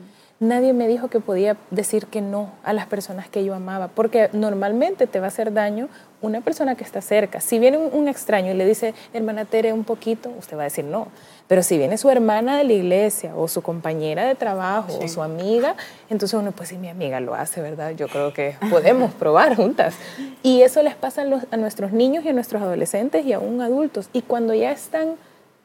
[0.41, 4.31] Nadie me dijo que podía decir que no a las personas que yo amaba, porque
[4.33, 5.89] normalmente te va a hacer daño
[6.21, 7.41] una persona que está cerca.
[7.41, 10.85] Si viene un, extraño y le dice, hermana Tere, un poquito, usted va a decir
[10.85, 11.09] no.
[11.47, 15.23] Pero si viene su hermana de la iglesia o su compañera de trabajo o su
[15.23, 15.77] amiga,
[16.11, 17.93] entonces uno, pues si mi amiga lo hace, ¿verdad?
[17.93, 19.95] Yo creo que podemos probar juntas.
[20.43, 24.09] Y eso les pasa a, nuestros niños y a nuestros adolescentes y aún adultos.
[24.13, 25.15] Y cuando ya están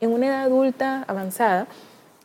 [0.02, 1.68] en una edad adulta avanzada,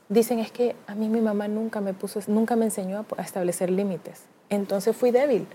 [0.08, 3.70] dicen es que a mí mi mamá nunca me puso, nunca me enseñó a establecer
[3.70, 4.22] límites.
[4.50, 5.46] Entonces fui débil.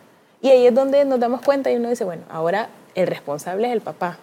[0.44, 3.74] Y ahí es donde nos damos cuenta y uno dice, bueno, ahora el responsable es
[3.74, 4.20] el papá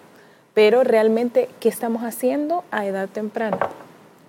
[0.54, 3.58] pero realmente, ¿qué estamos haciendo a edad temprana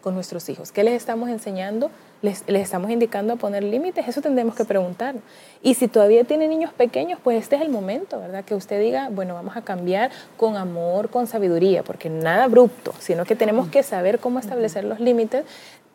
[0.02, 0.72] con nuestros hijos?
[0.72, 1.90] ¿Qué les estamos enseñando?
[2.22, 4.08] ¿Les, estamos indicando a poner límites?
[4.08, 5.16] Eso tendremos que preguntar.
[5.64, 8.46] Y si todavía tiene niños pequeños, pues este es el momento, ¿verdad?
[8.46, 13.26] Que usted diga, bueno, vamos a cambiar con amor, con sabiduría, porque nada abrupto, sino
[13.26, 15.44] que tenemos que saber cómo establecer los límites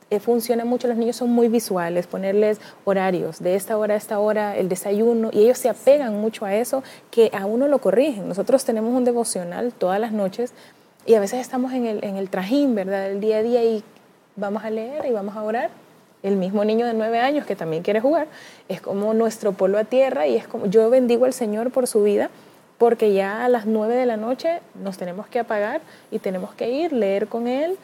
[0.09, 4.21] eh, funciona mucho, los niños son muy visuales, ponerles horarios, de esta hora a esta
[4.21, 8.29] hora, el desayuno, y ellos se apegan mucho a eso, que a uno lo corrigen.
[8.29, 10.53] Nosotros tenemos un devocional todas las noches
[11.07, 13.11] y a veces estamos en el, en el trajín, ¿verdad?
[13.11, 13.83] El día a día y
[14.37, 15.71] vamos a leer y vamos a orar.
[16.23, 18.29] El mismo niño de nueve años que también quiere jugar,
[18.69, 22.03] es como nuestro polo a tierra y es como yo bendigo al Señor por su
[22.03, 22.31] vida
[22.79, 26.71] porque ya a las nueve de la noche nos tenemos que apagar y tenemos que
[26.71, 27.79] ir, leer con él,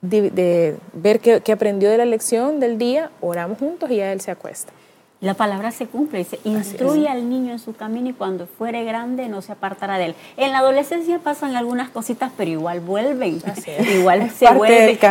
[0.00, 4.30] de, ver qué, aprendió de la lección del día, oramos juntos y ya él se
[4.30, 4.72] acuesta.
[5.20, 9.28] La palabra se cumple, dice, instruye al niño en su camino y cuando fuere grande
[9.28, 10.14] no se apartará de él.
[10.36, 13.42] En la adolescencia pasan algunas cositas, pero igual vuelven,
[13.96, 14.46] igual se,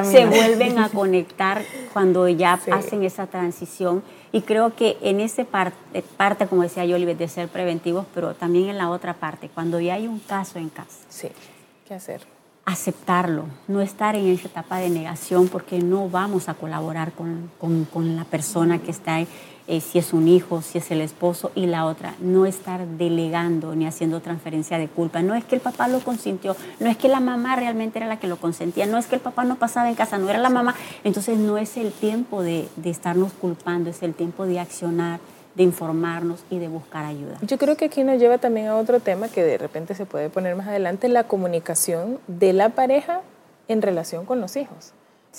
[0.05, 4.01] se vuelven a conectar cuando ya hacen esa transición.
[4.31, 8.69] Y creo que en esa parte, parte, como decía yo, de ser preventivos, pero también
[8.69, 10.99] en la otra parte, cuando ya hay un caso en casa.
[11.09, 11.27] Sí,
[11.85, 12.36] ¿qué hacer?
[12.67, 17.49] Aceptarlo, no estar en esa etapa de negación porque no vamos a colaborar con,
[18.17, 21.85] la persona que está, eh, si es un hijo, si es el esposo y la
[21.85, 25.21] otra, no estar delegando ni haciendo transferencia de culpa.
[25.21, 28.19] No es que el papá lo consintió, no es que la mamá realmente era la
[28.19, 30.49] que lo consentía, no es que el papá no pasaba en casa, no era la
[30.49, 30.75] mamá.
[31.05, 35.21] Entonces no es el tiempo de, de estarnos culpando, es el tiempo de accionar
[35.57, 37.37] de informarnos y de buscar ayuda.
[37.41, 40.29] Yo creo que aquí nos lleva también a otro tema que de repente se puede
[40.29, 43.21] poner más adelante, la comunicación de la pareja
[43.67, 44.93] en relación con los hijos.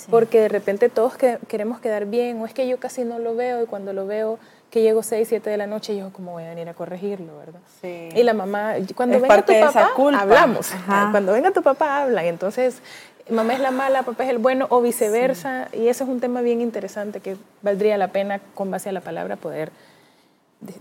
[0.09, 1.13] Porque de repente todos
[1.47, 4.39] queremos quedar bien, o es que yo casi no lo veo y cuando lo veo
[4.71, 7.59] que llego 6, 7 de la noche, yo como voy a venir a corregirlo, ¿verdad?
[7.81, 8.09] Sí.
[8.13, 10.71] Y la mamá, cuando venga tu papá, hablamos.
[10.85, 12.25] Cuando venga tu papá, hablan.
[12.25, 12.81] Entonces,
[13.29, 15.69] mamá es la mala, papá es el bueno, o viceversa.
[15.73, 19.01] Y eso es un tema bien interesante que valdría la pena, con base a la
[19.01, 19.71] palabra, poder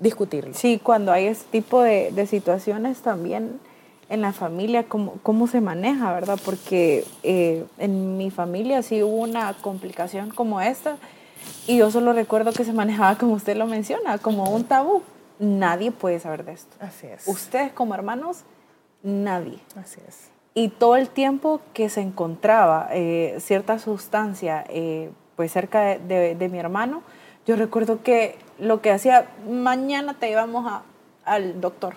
[0.00, 0.54] discutirlo.
[0.54, 3.60] Sí, cuando hay este tipo de, de situaciones también
[4.08, 6.38] en la familia, cómo, cómo se maneja, ¿verdad?
[6.44, 10.96] Porque eh, en mi familia sí hubo una complicación como esta
[11.66, 15.02] y yo solo recuerdo que se manejaba como usted lo menciona, como un tabú.
[15.38, 16.76] Nadie puede saber de esto.
[16.80, 17.28] Así es.
[17.28, 18.42] Ustedes como hermanos,
[19.02, 19.58] nadie.
[19.76, 20.30] Así es.
[20.54, 26.48] Y todo el tiempo que se encontraba eh, cierta sustancia eh, pues cerca de, de
[26.48, 27.02] mi hermano,
[27.48, 30.82] yo recuerdo que lo que hacía, mañana te íbamos a,
[31.24, 31.94] al doctor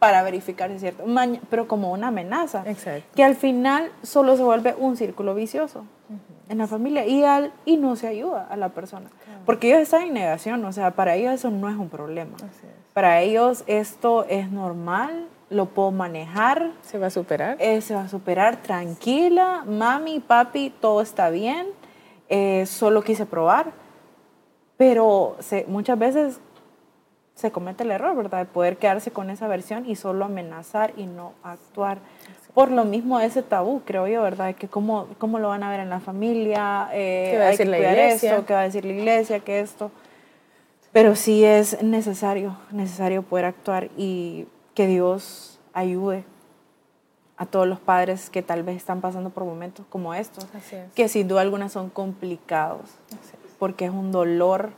[0.00, 1.04] para verificar si es cierto,
[1.48, 2.64] pero como una amenaza,
[3.14, 5.84] que al final solo se vuelve un círculo vicioso
[6.48, 9.10] en la familia y, al, y no se ayuda a la persona,
[9.46, 12.36] porque ellos están en negación, o sea, para ellos eso no es un problema,
[12.92, 16.70] para ellos esto es normal, lo puedo manejar.
[16.82, 17.56] ¿Se va a superar?
[17.60, 21.66] Eh, se va a superar tranquila, mami, papi, todo está bien,
[22.28, 23.72] eh, solo quise probar
[24.80, 26.40] pero se, muchas veces
[27.34, 28.38] se comete el error, ¿verdad?
[28.38, 31.98] De poder quedarse con esa versión y solo amenazar y no actuar.
[32.54, 34.54] Por lo mismo ese tabú, creo yo, ¿verdad?
[34.54, 37.68] Que cómo, cómo lo van a ver en la familia, eh, ¿Qué va a decir
[37.68, 38.46] la iglesia?
[38.46, 39.40] ¿Qué va a decir la iglesia?
[39.40, 39.90] ¿Qué esto?
[40.92, 46.24] Pero sí es necesario, necesario poder actuar y que Dios ayude
[47.36, 50.46] a todos los padres que tal vez están pasando por momentos como estos,
[50.94, 52.88] que sin duda alguna son complicados.
[53.08, 54.70] Así porque es un dolor.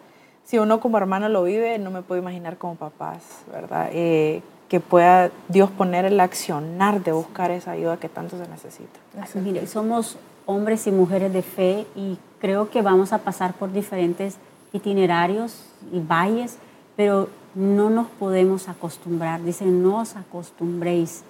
[0.45, 3.89] Si uno como hermano lo vive, no me puedo imaginar como papás, ¿verdad?
[3.93, 8.99] Eh, que pueda Dios poner el accionar de buscar esa ayuda que tanto se necesita.
[9.35, 14.37] Mire, somos hombres y mujeres de fe y creo que vamos a pasar por diferentes
[14.73, 16.59] itinerarios y valles,
[16.97, 19.43] pero no nos podemos acostumbrar.
[19.43, 21.23] Dicen, no os acostumbréis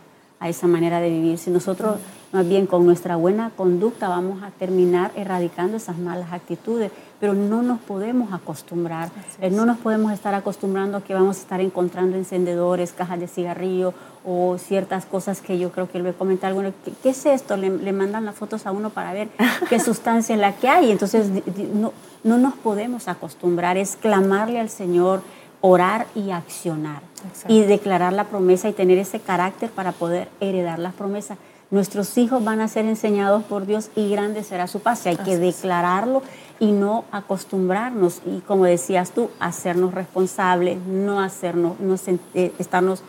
[0.43, 1.39] a esa manera de vivir.
[1.39, 1.99] Si nosotros
[2.33, 6.91] más bien con nuestra buena conducta vamos a terminar erradicando esas malas actitudes,
[7.23, 9.09] pero no nos podemos acostumbrar,
[9.41, 13.29] eh, no nos podemos estar acostumbrando a que vamos a estar encontrando encendedores, cajas de
[13.29, 17.25] cigarrillo o ciertas cosas que yo creo que le voy a comentar, bueno, ¿qué, es
[17.25, 17.57] esto?
[17.57, 19.29] Le, mandan las fotos a uno para ver
[19.69, 21.29] qué sustancia es la que hay, entonces
[21.73, 21.93] no,
[22.25, 25.23] no nos podemos acostumbrar, es clamarle al Señor,
[25.61, 27.03] orar y accionar.
[27.47, 31.39] Y declarar la promesa y tener ese carácter para poder heredar las promesas.
[31.73, 35.07] Nuestros hijos van a ser enseñados por Dios y grande será su paz.
[35.07, 36.23] hay que declararlo
[36.61, 38.21] y no acostumbrarnos.
[38.27, 41.97] Y como decías tú, hacernos responsables, no hacernos, no
[42.35, 43.03] eh, estarnos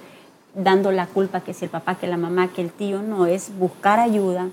[0.55, 3.51] dando la culpa que si el papá, que la mamá, que el tío, no, es
[3.59, 4.47] buscar ayuda,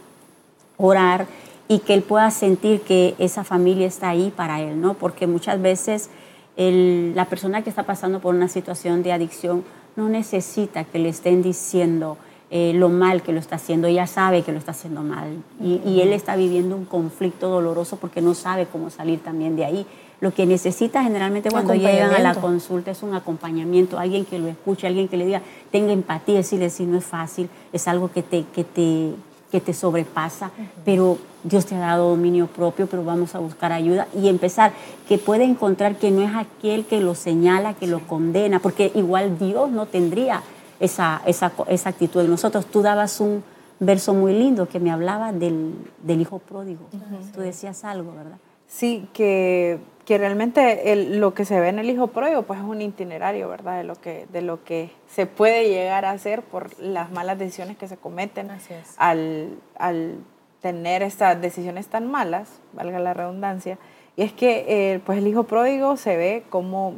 [0.76, 1.26] orar
[1.68, 4.94] y que él pueda sentir que esa familia está ahí para él, ¿no?
[4.94, 6.10] Porque muchas veces
[6.56, 9.62] la persona que está pasando por una situación de adicción
[9.94, 12.18] no necesita que le estén diciendo,
[12.52, 15.42] eh, lo mal que lo está haciendo, ella sabe que lo está haciendo mal.
[15.62, 19.86] Y, él está viviendo un conflicto doloroso porque no sabe cómo salir también de ahí.
[20.20, 24.48] Lo que necesita generalmente cuando llegan a la consulta es un acompañamiento, alguien que lo
[24.48, 28.22] escuche, alguien que le diga, tenga empatía, decirle si no es fácil, es algo que
[28.22, 29.14] te, que te,
[29.50, 30.50] que te sobrepasa,
[30.84, 34.72] pero Dios te ha dado dominio propio, pero vamos a buscar ayuda y empezar,
[35.08, 39.38] que puede encontrar que no es aquel que lo señala, que lo condena, porque igual
[39.38, 40.42] Dios no tendría
[40.80, 42.66] esa, esa, esa actitud de nosotros.
[42.66, 43.44] Tú dabas un
[43.78, 46.86] verso muy lindo que me hablaba del, del hijo pródigo.
[47.34, 48.38] Tú decías algo, ¿verdad?
[48.66, 52.82] Sí, que, que realmente lo que se ve en el hijo pródigo pues es un
[52.82, 53.78] itinerario, ¿verdad?
[53.78, 57.76] De lo, que, de lo que se puede llegar a hacer por las malas decisiones
[57.76, 58.48] que se cometen
[58.96, 60.18] al, al,
[60.60, 63.78] tener estas decisiones tan malas, valga la redundancia.
[64.16, 66.94] Y es que eh, pues el hijo pródigo se ve como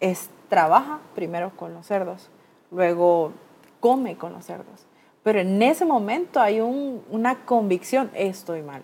[0.00, 2.28] es, trabaja primero con los cerdos,
[2.76, 3.32] luego
[3.80, 4.86] come con los cerdos.
[5.22, 8.82] Pero en ese momento hay una convicción, estoy mal.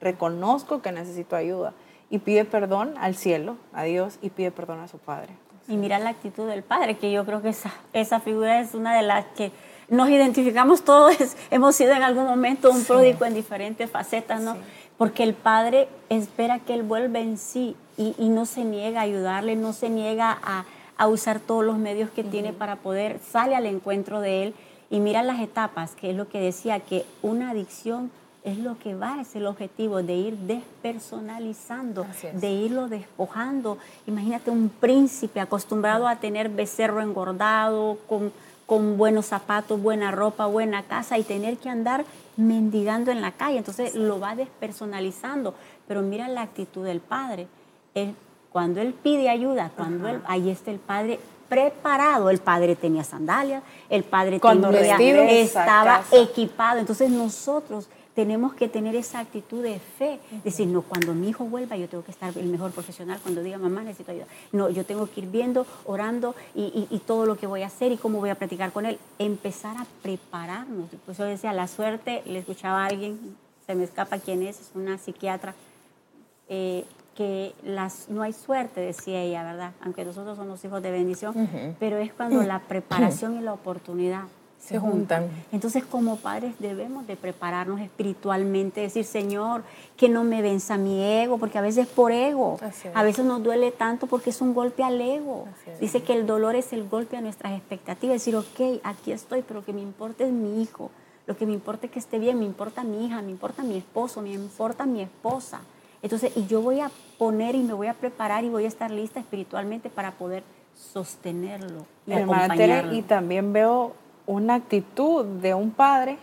[0.00, 1.72] Reconozco que necesito ayuda
[2.10, 5.30] y pide perdón al cielo, a Dios, y pide perdón a su padre.
[5.66, 8.94] Y mira la actitud del padre, que yo creo que esa, esa figura es una
[8.94, 9.50] de las que
[9.88, 11.16] nos identificamos todos,
[11.50, 14.56] hemos sido en algún momento un pródigo en diferentes facetas, ¿no?
[14.98, 19.04] Porque el padre espera que él vuelva en sí y, y no se niega a
[19.04, 20.64] ayudarle, no se niega a,
[20.98, 24.54] a usar todos los medios que tiene para poder, sale al encuentro de él
[24.90, 28.10] y mira las etapas, que es lo que decía, que una adicción
[28.44, 33.76] es lo que va, es el objetivo de ir despersonalizando, de irlo despojando.
[34.06, 38.32] Imagínate un príncipe acostumbrado a tener becerro engordado, con,
[38.64, 42.04] con buenos zapatos, buena ropa, buena casa y tener que andar
[42.36, 43.58] mendigando en la calle.
[43.58, 45.54] Entonces lo va despersonalizando.
[45.88, 47.48] Pero mira la actitud del padre.
[48.56, 52.30] Cuando él pide ayuda, cuando él, ahí está el padre preparado.
[52.30, 54.96] El padre tenía sandalias, el padre Cuando tenía,
[55.30, 56.80] estaba equipado.
[56.80, 61.76] Entonces nosotros tenemos que tener esa actitud de fe, decir, no, cuando mi hijo vuelva
[61.76, 64.26] yo tengo que estar el mejor profesional, cuando diga, mamá, necesito ayuda.
[64.52, 67.92] No, yo tengo que ir viendo, orando y, y, todo lo que voy a hacer
[67.92, 68.98] y cómo voy a practicar con él.
[69.18, 70.88] Empezar a prepararnos.
[71.04, 73.36] Pues yo decía, la suerte, le escuchaba a alguien,
[73.66, 75.54] se me escapa quién es, es una psiquiatra,
[76.48, 76.86] eh,
[77.16, 79.72] que las, no hay suerte, decía ella, ¿verdad?
[79.80, 81.48] Aunque nosotros somos hijos de bendición,
[81.80, 84.24] pero es cuando la preparación y la oportunidad
[84.58, 85.28] se juntan.
[85.52, 89.62] Entonces, como padres debemos de prepararnos espiritualmente, decir, Señor,
[89.96, 92.58] que no me venza mi ego, porque a veces por ego,
[92.94, 95.46] a veces nos duele tanto porque es un golpe al ego.
[95.80, 99.60] Dice que el dolor es el golpe a nuestras expectativas, decir, ok, aquí estoy, pero
[99.60, 100.90] lo que me importa es mi hijo,
[101.26, 103.76] lo que me importa es que esté bien, me importa mi hija, me importa mi
[103.76, 105.60] esposo, me importa mi esposa.
[106.02, 108.90] Entonces, y yo voy a poner y me voy a preparar y voy a estar
[108.90, 110.42] lista espiritualmente para poder
[110.74, 112.94] sostenerlo y acompañarlo.
[112.94, 113.92] Y también veo
[114.26, 116.18] una actitud de un padre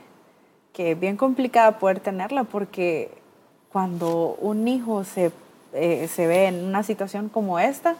[0.74, 3.12] que es bien complicada poder tenerla porque
[3.72, 5.32] cuando un hijo se,
[5.74, 7.96] eh, se ve en una situación como esta,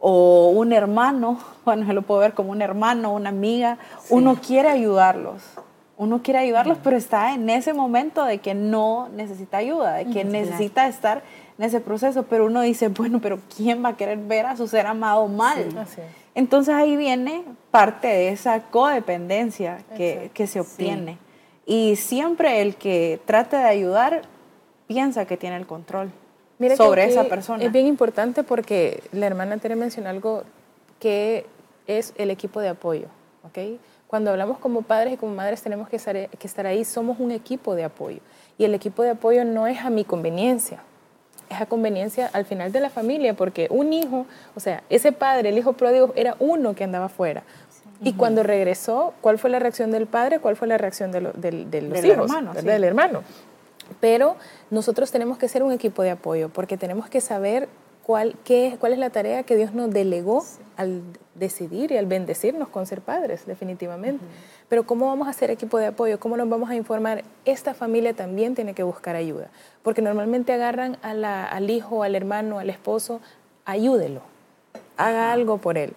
[0.00, 3.78] o un hermano, bueno, se lo puedo ver como un hermano, una amiga,
[4.10, 5.42] uno quiere ayudarlos,
[5.98, 10.24] uno quiere ayudarlos, pero está en ese momento de que no necesita ayuda, de que
[10.24, 11.24] necesita estar
[11.58, 14.68] en ese proceso, pero uno dice, bueno, pero ¿quién va a querer ver a su
[14.68, 15.68] ser amado mal?
[16.36, 17.42] Entonces ahí viene
[17.72, 21.18] parte de esa codependencia que, que se obtiene.
[21.66, 24.22] Y siempre el que trate de ayudar
[24.86, 26.12] piensa que tiene el control
[26.76, 27.64] sobre esa persona.
[27.64, 30.44] Es bien importante porque la hermana Tere mencionó algo
[31.00, 31.44] que
[31.88, 33.08] es el equipo de apoyo.
[33.42, 33.80] ¿okay?
[34.08, 37.84] Cuando hablamos como padres y como madres tenemos que estar, ahí, somos un equipo de
[37.84, 38.20] apoyo.
[38.56, 40.80] Y el equipo de apoyo no es a mi conveniencia,
[41.50, 44.24] es a conveniencia al final de la familia, porque un hijo,
[44.56, 47.42] o sea, ese padre, el hijo pródigo, era uno que andaba afuera.
[48.00, 50.38] Y cuando regresó, ¿cuál fue la reacción del padre?
[50.38, 52.30] ¿Cuál fue la reacción de, los hijos?
[52.30, 53.22] Hermano, Del hermano.
[54.00, 54.36] Pero
[54.70, 57.68] nosotros tenemos que ser un equipo de apoyo, porque tenemos que saber
[58.04, 60.44] cuál, qué, cuál es la tarea que Dios nos delegó
[60.78, 61.02] al
[61.38, 64.24] decidir y al bendecirnos con ser padres, definitivamente.
[64.68, 66.18] Pero ¿cómo vamos a hacer equipo de apoyo?
[66.18, 67.24] ¿Cómo nos vamos a informar?
[67.44, 69.48] Esta familia también tiene que buscar ayuda,
[69.82, 73.20] porque normalmente agarran al hijo, al hermano, al esposo,
[73.64, 74.22] ayúdelo,
[74.96, 75.94] haga algo por él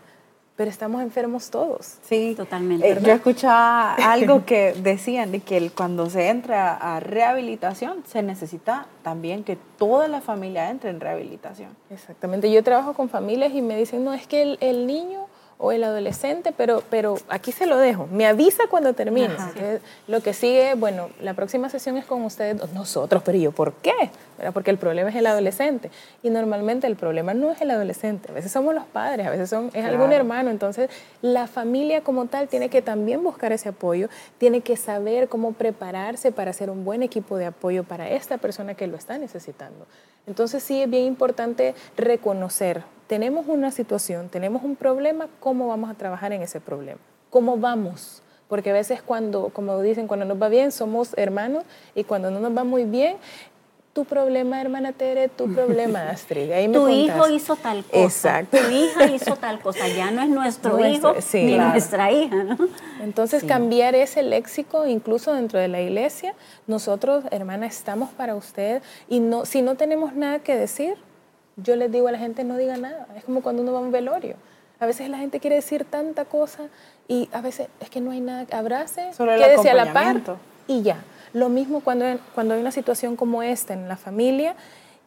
[0.62, 1.98] pero estamos enfermos todos.
[2.04, 2.88] Sí, totalmente.
[2.88, 8.86] Eh, yo escuchaba algo que decían de que cuando se entra a rehabilitación se necesita
[9.02, 11.70] también que toda la familia entre en rehabilitación.
[11.90, 12.52] Exactamente.
[12.52, 15.26] Yo trabajo con familias y me dicen, no, es que el, el niño
[15.62, 18.08] o el adolescente, pero, pero aquí se lo dejo.
[18.12, 19.30] Me avisa cuando termine.
[20.08, 24.10] Lo que sigue, bueno, la próxima sesión es con ustedes, nosotros, pero yo, ¿por qué?
[24.54, 25.92] Porque el problema es el adolescente.
[26.24, 29.52] Y normalmente el problema no es el adolescente, a veces somos los padres, a veces
[29.52, 30.50] son, es algún hermano.
[30.50, 30.90] Entonces,
[31.22, 34.10] la familia como tal tiene que también buscar ese apoyo,
[34.40, 38.74] tiene que saber cómo prepararse para hacer un buen equipo de apoyo para esta persona
[38.74, 39.86] que lo está necesitando.
[40.26, 45.96] Entonces, sí es bien importante reconocer tenemos una situación, tenemos un problema, ¿cómo vamos a
[45.96, 47.02] trabajar en ese problema?
[47.30, 48.24] ¿Cómo vamos?
[48.48, 52.40] Porque a veces cuando, como dicen, cuando nos va bien somos hermanos y cuando no
[52.40, 53.18] nos va muy bien,
[53.92, 56.54] tu problema, hermana Tere, tu problema, Astrid.
[56.54, 58.02] Ahí tu hijo hizo tal cosa.
[58.02, 58.58] Exacto.
[58.58, 59.90] Tu hija hizo tal cosa.
[59.90, 62.58] Ya no es nuestro, hijo ni nuestra hija, ¿no?
[63.02, 66.34] Entonces, cambiar ese léxico, incluso dentro de la iglesia,
[66.66, 70.96] nosotros, hermana, estamos para usted y no, si no tenemos nada que decir,
[71.58, 73.08] yo les digo a la gente no diga nada.
[73.16, 74.36] Es como cuando uno va a un velorio.
[74.80, 76.64] A veces la gente quiere decir tanta cosa
[77.08, 78.48] y a veces es que no hay nada.
[78.52, 80.22] Abrace, quédese a la par
[80.68, 81.04] y ya.
[81.34, 84.56] Lo mismo cuando, cuando hay una situación como esta en la familia,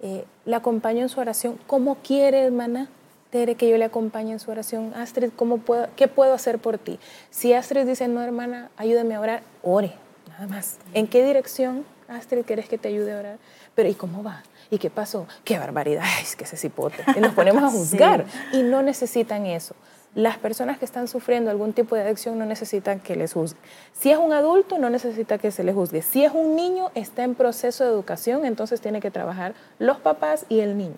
[0.00, 1.58] eh, la acompaño en su oración.
[1.66, 2.88] ¿Cómo quiere, hermana?
[3.30, 4.94] Tere, que yo le acompañe en su oración.
[4.94, 7.00] Astrid, ¿cómo puedo, ¿qué puedo hacer por ti?
[7.30, 9.94] Si Astrid dice, no, hermana, ayúdame a orar, ore,
[10.28, 10.78] nada más.
[10.92, 13.38] ¿En qué dirección, Astrid, quieres que te ayude a orar?
[13.74, 14.44] Pero ¿y cómo va?
[14.70, 15.26] ¿Y qué pasó?
[15.44, 16.04] ¡Qué barbaridad!
[16.22, 17.04] es que ese cipote!
[17.16, 19.74] Y nos ponemos a juzgar y no necesitan eso.
[20.14, 23.58] Las personas que están sufriendo algún tipo de adicción no necesitan que les juzgue.
[23.92, 26.02] Si es un adulto, no necesita que se les juzgue.
[26.02, 30.46] Si es un niño, está en proceso de educación, entonces tiene que trabajar los papás
[30.48, 30.96] y el niño.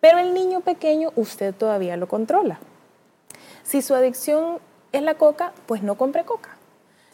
[0.00, 2.60] Pero el niño pequeño, usted todavía lo controla.
[3.64, 4.58] Si su adicción
[4.92, 6.55] es la coca, pues no compre coca.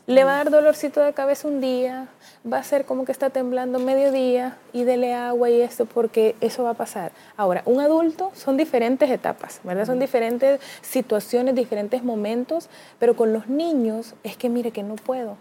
[0.09, 2.09] Le va a dar dolorcito de cabeza un día,
[2.51, 6.65] va a ser como que está temblando mediodía y dele agua y esto porque eso
[6.65, 7.13] va a pasar.
[7.37, 9.87] Ahora, un adulto son diferentes etapas, ¿verdad?
[9.87, 15.37] Son diferentes situaciones, diferentes momentos, pero con los niños es que mire que no puedo.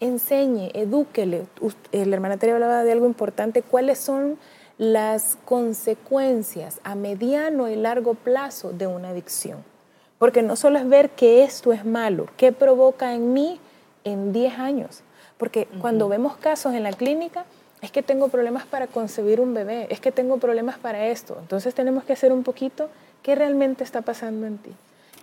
[0.00, 1.46] Enseñe, edúquele.
[1.92, 4.38] La hermana Tere hablaba de algo importante, cuáles son
[4.76, 9.64] las consecuencias a mediano y largo plazo de una adicción.
[10.18, 13.60] Porque no solo es ver que esto es malo, qué provoca en mí
[14.04, 15.02] en 10 años.
[15.38, 17.44] Porque cuando vemos casos en la clínica,
[17.82, 21.36] es que tengo problemas para concebir un bebé, es que tengo problemas para esto.
[21.40, 22.88] Entonces tenemos que hacer un poquito
[23.22, 24.70] qué realmente está pasando en ti,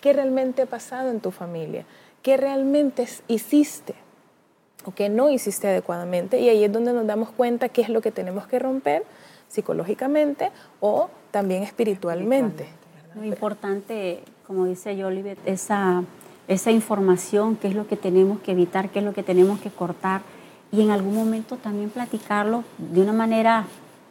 [0.01, 1.85] qué realmente ha pasado en tu familia,
[2.21, 3.95] qué realmente hiciste
[4.85, 6.39] o qué no hiciste adecuadamente.
[6.39, 9.03] Y ahí es donde nos damos cuenta qué es lo que tenemos que romper
[9.47, 12.67] psicológicamente o también espiritualmente.
[13.15, 16.03] Lo importante, como dice Jolivet, esa
[16.51, 19.69] esa información, qué es lo que tenemos que evitar, qué es lo que tenemos que
[19.69, 20.21] cortar
[20.69, 23.65] y en algún momento también platicarlo de una manera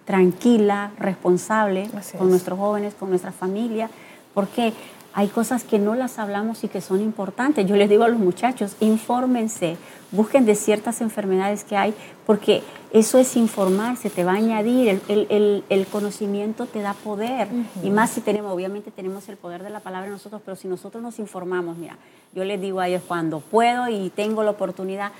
[0.07, 3.91] tranquila, responsable con nuestros jóvenes, con nuestra familia,
[4.33, 4.73] porque
[5.13, 7.67] hay cosas que no las hablamos y que son importantes.
[7.67, 9.77] Yo les digo a los muchachos, infórmense,
[10.13, 11.95] busquen de ciertas enfermedades que hay,
[12.27, 17.49] porque eso es informarse, te va a añadir, el, conocimiento te da poder.
[17.83, 21.03] Y más si tenemos, obviamente tenemos el poder de la palabra nosotros, pero si nosotros
[21.03, 21.97] nos informamos, mira,
[22.33, 25.13] yo les digo a ellos cuando puedo y tengo la oportunidad,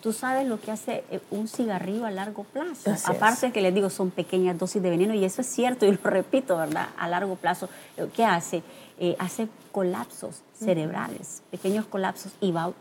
[0.00, 2.94] tú sabes lo que hace eh, un cigarrillo a largo plazo.
[3.06, 5.92] Aparte de que les digo, son pequeñas dosis de veneno y eso es cierto y
[5.92, 6.88] lo repito, ¿verdad?
[6.98, 7.68] A largo plazo,
[8.14, 8.62] ¿qué hace?
[9.04, 12.72] Eh, hace colapsos cerebrales, pequeños colapsos y va,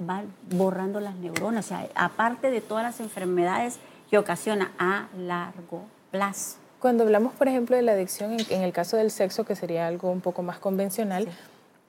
[0.51, 1.65] borrando las neuronas.
[1.65, 6.57] O sea, aparte de todas las enfermedades que ocasiona a largo plazo.
[6.79, 10.11] Cuando hablamos, por ejemplo, de la adicción, en, el caso del sexo, que sería algo
[10.11, 11.27] un poco más convencional,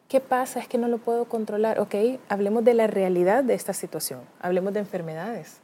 [0.09, 0.61] ¿qué pasa?
[0.61, 1.79] Es que no lo puedo controlar.
[1.79, 1.95] Ok,
[2.31, 5.61] hablemos de la realidad de esta situación, hablemos de enfermedades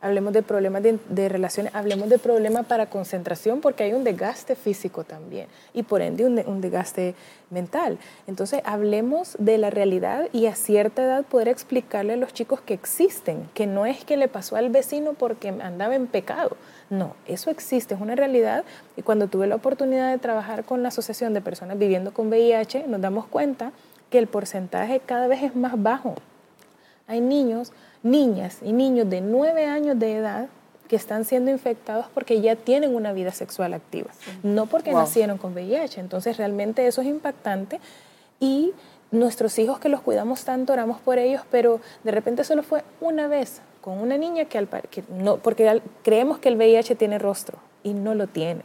[0.00, 5.04] hablemos de problemas de, relaciones, hablemos de problemas para concentración, porque hay un desgaste físico
[5.04, 7.14] también y por ende un, desgaste
[7.50, 7.98] mental.
[8.26, 12.74] Entonces, hablemos de la realidad y a cierta edad poder explicarle a los chicos que
[12.74, 16.56] existen, que no es que le pasó al vecino porque andaba en pecado.
[16.90, 18.64] No, eso existe, es una realidad.
[18.96, 22.86] Y cuando tuve la oportunidad de trabajar con la Asociación de Personas Viviendo con VIH,
[22.86, 23.72] nos damos cuenta
[24.10, 26.14] que el porcentaje cada vez es más bajo.
[27.06, 27.72] Hay niños
[28.02, 30.48] niñas y niños de 9 años de edad
[30.88, 34.10] que están siendo infectados porque ya tienen una vida sexual activa,
[34.42, 36.00] no porque nacieron con VIH.
[36.00, 37.78] Entonces realmente eso es impactante
[38.40, 38.72] y
[39.10, 43.28] nuestros hijos que los cuidamos tanto, oramos por ellos, pero de repente solo fue una
[43.28, 47.58] vez con una niña que, al, que no, porque creemos que el VIH tiene rostro
[47.82, 48.62] y no lo tiene.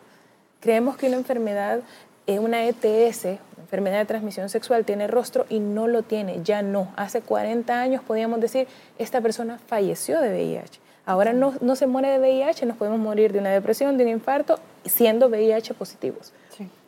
[0.59, 1.81] Creemos que una enfermedad,
[2.25, 3.39] es una ETS,
[3.73, 6.93] enfermedad de transmisión sexual tiene rostro y no lo tiene, ya no.
[6.95, 8.67] Hace 40 años podíamos decir,
[8.99, 10.79] esta persona falleció de VIH.
[11.07, 14.11] Ahora no, no se muere de VIH, nos podemos morir de una depresión, de un
[14.11, 16.33] infarto, siendo VIH positivos.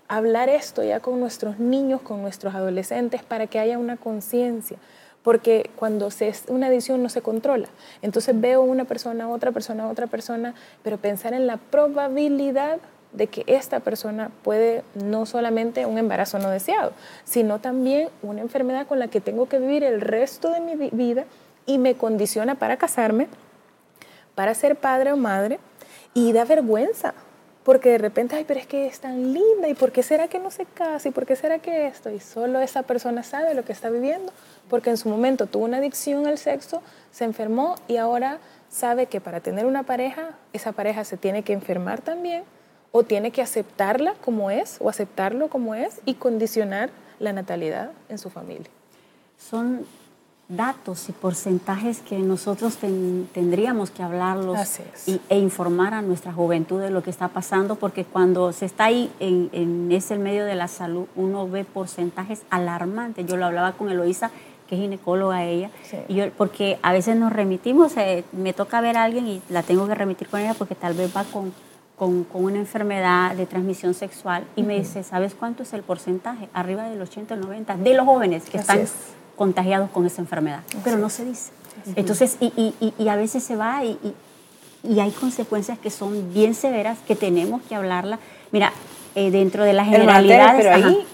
[0.08, 4.78] Hablar esto ya con nuestros niños, con nuestros adolescentes, para que haya una conciencia
[5.24, 7.68] porque cuando se es una adicción no se controla.
[8.04, 12.78] Entonces veo una persona, otra persona, otra persona, pero pensar en la probabilidad
[13.16, 16.92] de que esta persona puede no solamente un embarazo no deseado,
[17.24, 21.26] sino también una enfermedad con la que tengo que vivir el resto de mi vida
[21.66, 23.28] y me condiciona para casarme,
[24.36, 25.60] para ser padre o madre,
[26.14, 27.14] y da vergüenza,
[27.64, 30.38] porque de repente, ay, pero es que es tan linda, ¿y por qué será que
[30.38, 31.08] no se casa?
[31.10, 32.12] ¿Y por qué será que esto?
[32.12, 34.32] Y solo esa persona sabe lo que está viviendo,
[34.70, 38.40] porque en su momento tuvo una adicción al sexo, se enfermó y ahora
[38.70, 42.44] sabe que para tener una pareja, esa pareja se tiene que enfermar también
[42.98, 48.18] o tiene que aceptarla como es o aceptarlo como es y condicionar la natalidad en
[48.18, 48.70] su familia.
[49.38, 49.86] Son
[50.48, 54.80] datos y porcentajes que nosotros tendríamos que hablarlos
[55.28, 59.12] e informar a nuestra juventud de lo que está pasando, porque cuando se está ahí
[59.20, 63.26] en, ese medio de la salud, uno ve porcentajes alarmantes.
[63.26, 64.32] Yo lo hablaba con Eloisa,
[64.70, 65.70] que es ginecóloga ella,
[66.08, 69.86] y porque a veces nos remitimos, eh, me toca ver a alguien y la tengo
[69.86, 71.52] que remitir con ella porque tal vez va con
[71.98, 76.50] con, una enfermedad de transmisión sexual y me dice, ¿sabes cuánto es el porcentaje?
[76.54, 78.86] Arriba del 80 o 90 de los jóvenes que están
[79.36, 80.62] contagiados con esa enfermedad.
[80.84, 81.52] Pero no se dice.
[81.96, 83.98] Entonces, y, y, a veces se va y,
[84.84, 88.20] y, hay consecuencias que son bien severas que tenemos que hablarla.
[88.52, 88.72] Mira,
[89.14, 90.66] eh, dentro de las generalidades...
[90.66, 91.06] pero ahí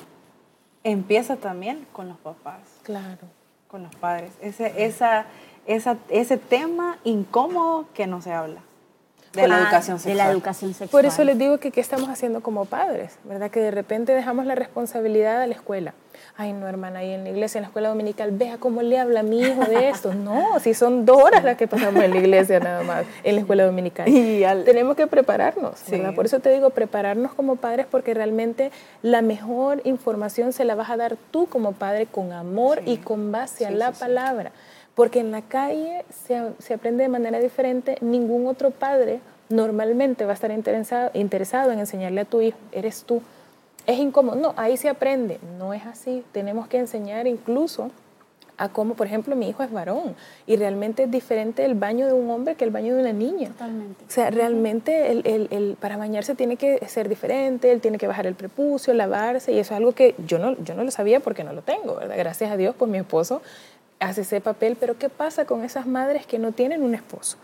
[0.83, 2.61] empieza también con los papás.
[2.83, 3.27] Claro.
[3.67, 4.31] Con los padres.
[4.41, 5.25] Ese, esa,
[5.65, 8.61] esa, ese tema incómodo que no se habla.
[9.33, 10.31] De la educación De la sexual.
[10.31, 10.89] educación sexual.
[10.89, 13.49] Por eso les digo que qué estamos haciendo como padres, ¿verdad?
[13.49, 15.93] Que de repente dejamos la responsabilidad a la escuela.
[16.37, 19.21] Ay, no, hermana, ahí en la iglesia, en la escuela dominical, vea cómo le habla
[19.21, 20.13] a mi hijo de esto.
[20.21, 23.41] No, si son dos horas las que pasamos en la iglesia nada más, en la
[23.41, 24.07] escuela dominical.
[24.09, 25.91] Y al- Tenemos que prepararnos, Sí.
[25.91, 26.13] ¿verdad?
[26.13, 28.71] Por eso te digo, prepararnos como padres porque realmente
[29.01, 33.31] la mejor información se la vas a dar tú como padre con amor y con
[33.31, 33.99] base a la sí, sí.
[34.01, 34.51] palabra.
[34.95, 37.97] Porque en la calle se, se aprende de manera diferente.
[38.01, 39.19] Ningún otro padre
[39.49, 43.21] normalmente va a estar interesado, interesado en enseñarle a tu hijo, eres tú.
[43.87, 44.35] Es incómodo.
[44.35, 45.39] No, ahí se aprende.
[45.57, 46.23] No es así.
[46.33, 47.89] Tenemos que enseñar incluso
[48.57, 50.13] a cómo, por ejemplo, mi hijo es varón
[50.45, 53.47] y realmente es diferente el baño de un hombre que el baño de una niña.
[53.49, 54.05] Totalmente.
[54.07, 58.05] O sea, realmente el, el- el- para bañarse tiene que ser diferente, él tiene que
[58.05, 61.21] bajar el prepucio, lavarse, y eso es algo que yo no, yo no lo sabía
[61.21, 62.15] porque no lo tengo, ¿verdad?
[62.15, 63.41] Gracias a Dios, pues mi esposo
[64.01, 67.37] hace ese papel, pero ¿qué pasa con esas madres que no tienen un esposo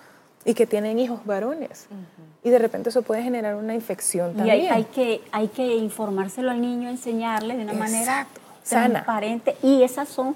[0.43, 1.87] y que tienen hijos varones?
[2.43, 4.59] Y de repente eso puede generar una infección Y también.
[4.61, 8.27] hay, hay que, hay que informárselo al niño, enseñarle de una manera
[8.63, 8.89] sana.
[8.93, 9.55] transparente.
[9.63, 10.35] Y esas son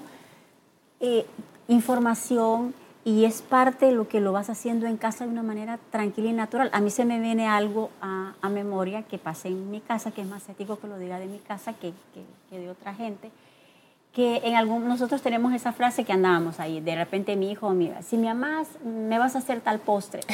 [1.00, 1.26] eh,
[1.68, 5.78] información y es parte de lo que lo vas haciendo en casa de una manera
[5.90, 6.70] tranquila y natural.
[6.72, 10.20] A mí se me viene algo a, a memoria que pasé en mi casa, que
[10.20, 13.30] es más ético que lo diga de mi casa que, que- que de otra gente.
[14.12, 18.02] Que en algún, nosotros tenemos esa frase que andábamos ahí, de repente mi hijo, mira,
[18.02, 20.20] si me amas, me vas a hacer tal postre.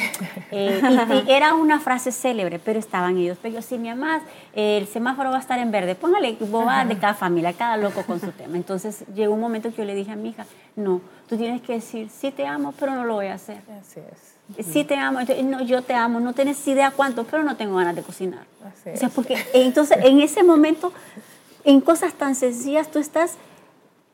[0.51, 0.81] Eh,
[1.27, 3.37] y, y era una frase célebre, pero estaban ellos.
[3.39, 4.23] Pero si me amas,
[4.53, 5.93] el semáforo va a estar en verde.
[5.93, 8.57] Póngale bobadas de cada familia, cada loco con su tema.
[8.57, 11.73] Entonces llegó un momento que yo le dije a mi hija, no, tú tienes que
[11.73, 13.57] decir, sí te amo, pero no lo voy a hacer.
[13.79, 14.65] Así es.
[14.65, 17.75] Sí te amo, entonces, no, yo te amo, no tienes idea cuánto, pero no tengo
[17.75, 18.45] ganas de cocinar.
[18.65, 19.13] Así O sea, es.
[19.13, 20.91] porque entonces en ese momento,
[21.63, 23.37] en cosas tan sencillas, tú estás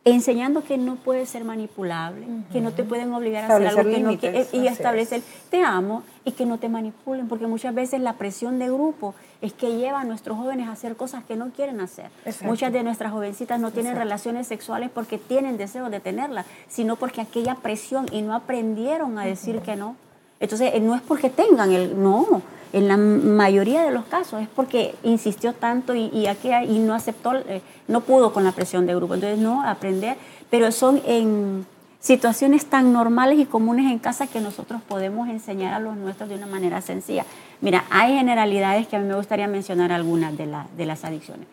[0.05, 3.99] enseñando que no puedes ser manipulable, que no te pueden obligar a hacer algo que
[3.99, 7.99] no límites, quieres y establecer te amo y que no te manipulen, porque muchas veces
[8.01, 11.49] la presión de grupo es que lleva a nuestros jóvenes a hacer cosas que no
[11.49, 12.11] quieren hacer.
[12.23, 12.45] Exacto.
[12.45, 17.21] Muchas de nuestras jovencitas no tienen relaciones sexuales porque tienen deseo de tenerlas, sino porque
[17.21, 19.95] aquella presión y no aprendieron a decir que no.
[20.39, 22.41] Entonces, eh, no es porque tengan el no,
[22.73, 26.93] en la mayoría de los casos es porque insistió tanto y, y, aquella- y no
[26.93, 29.13] aceptó, eh, no pudo con la presión de grupo.
[29.13, 30.17] Entonces, no, aprender,
[30.49, 31.65] pero son en
[32.01, 36.35] situaciones tan normales y comunes en casa que nosotros podemos enseñar a los nuestros de
[36.35, 37.25] una manera sencilla.
[37.61, 41.47] Mira, hay generalidades que a mí me gustaría mencionar algunas de, la- de las adicciones.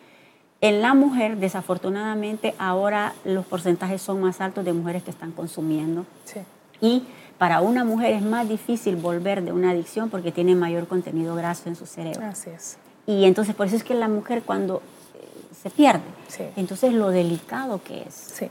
[0.61, 6.05] En la mujer, desafortunadamente, ahora los porcentajes son más altos de mujeres que están consumiendo.
[6.25, 6.39] Sí.
[6.81, 7.03] Y
[7.43, 11.67] para una mujer es más difícil volver de una adicción porque tiene mayor contenido graso
[11.67, 12.25] en su cerebro.
[12.25, 12.77] Así es.
[13.05, 14.77] Y entonces por eso es que la mujer cuando
[15.13, 15.27] eh,
[15.61, 16.45] se pierde, Sí.
[16.55, 18.47] entonces lo delicado que es, Sí.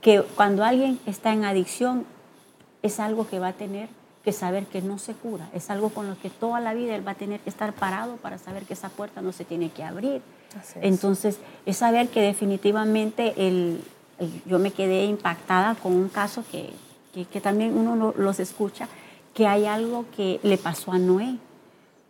[0.00, 2.04] que cuando alguien está en adicción
[2.84, 3.88] es algo que va a tener
[4.24, 7.04] que saber que no se cura, es algo con lo que toda la vida él
[7.04, 9.82] va a tener que estar parado para saber que esa puerta no se tiene que
[9.82, 10.22] abrir.
[10.56, 10.84] Así es.
[10.84, 13.80] Entonces, es saber que definitivamente el,
[14.20, 16.70] el- yo me quedé impactada con un caso que,
[17.16, 18.88] que- que también uno lo- los escucha,
[19.32, 21.38] que hay algo que le pasó a Noé,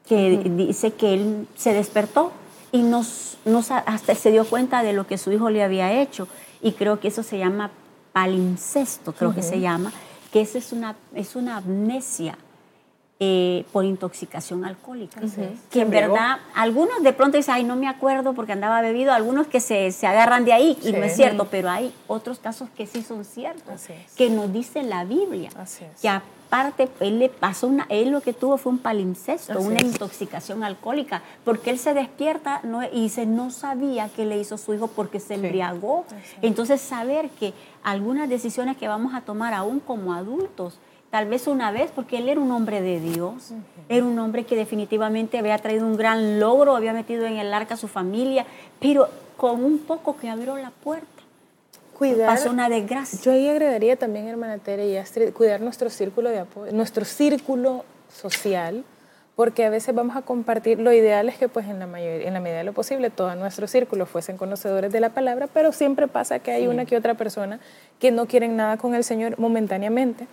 [0.08, 2.32] que dice que él se despertó
[2.72, 6.26] y nos, nos- hasta se dio cuenta de lo que su hijo le había hecho.
[6.60, 7.70] Y creo que eso se llama
[8.12, 9.92] palincesto, creo que se llama,
[10.32, 12.36] que esa es una, es una amnesia
[13.18, 15.20] eh, por intoxicación alcohólica.
[15.70, 19.46] Que en verdad, algunos de pronto dicen, ay, no me acuerdo porque andaba bebido, algunos
[19.46, 21.22] que se, se agarran de ahí y no es Sí.
[21.22, 24.12] cierto, pero hay otros casos que sí son ciertos, es.
[24.16, 25.48] que nos dice la Biblia.
[25.62, 25.80] Es.
[26.02, 29.78] Que aparte, él le pasó una, él lo que tuvo fue un palincesto, Así una
[29.78, 29.84] es.
[29.84, 34.74] intoxicación alcohólica, porque él se despierta no, y dice, no sabía qué le hizo su
[34.74, 36.04] hijo porque se embriagó.
[36.42, 40.78] Entonces, saber que algunas decisiones que vamos a tomar aún como adultos,
[41.10, 43.52] tal vez una vez, porque él era un hombre de Dios,
[43.88, 47.74] era un hombre que definitivamente había traído un gran logro, había metido en el arca
[47.74, 48.46] a su familia,
[48.80, 51.06] pero con un poco que abrió la puerta,
[51.96, 52.28] Cuidar.
[52.28, 53.18] pasó una desgracia.
[53.22, 57.84] Yo ahí agregaría también, hermana Tere y Astrid, cuidar nuestro círculo de apoyo, nuestro círculo
[58.12, 58.84] social,
[59.36, 62.34] porque a veces vamos a compartir, lo ideal es que pues en la, mayoría, en
[62.34, 66.08] la medida de lo posible todo nuestro círculo fuesen conocedores de la palabra, pero siempre
[66.08, 67.60] pasa que hay una que otra persona
[68.00, 70.26] que no quieren nada con el Señor momentáneamente.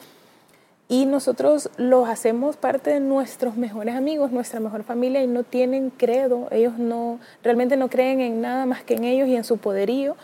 [0.89, 5.89] Y nosotros los hacemos parte de nuestros mejores amigos, nuestra mejor familia, y no tienen
[5.89, 9.57] credo, ellos no, realmente no creen en nada más que en ellos y en su
[9.57, 10.15] poderío.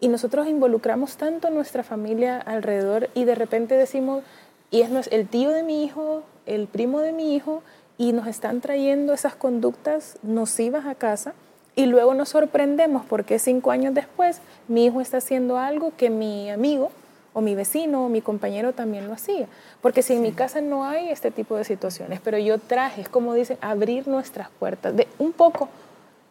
[0.00, 4.22] Y nosotros involucramos tanto a nuestra familia alrededor y de repente decimos,
[4.70, 7.62] y es el tío de mi hijo, el primo de mi hijo,
[7.96, 11.34] y nos están trayendo esas conductas nocivas a casa.
[11.74, 16.50] Y luego nos sorprendemos porque cinco años después mi hijo está haciendo algo que mi
[16.50, 16.90] amigo
[17.38, 19.46] o mi vecino o mi compañero también lo hacía.
[19.80, 23.08] Porque si en mi casa no hay este tipo de situaciones, pero yo traje, es
[23.08, 25.68] como dicen, abrir nuestras puertas, de un poco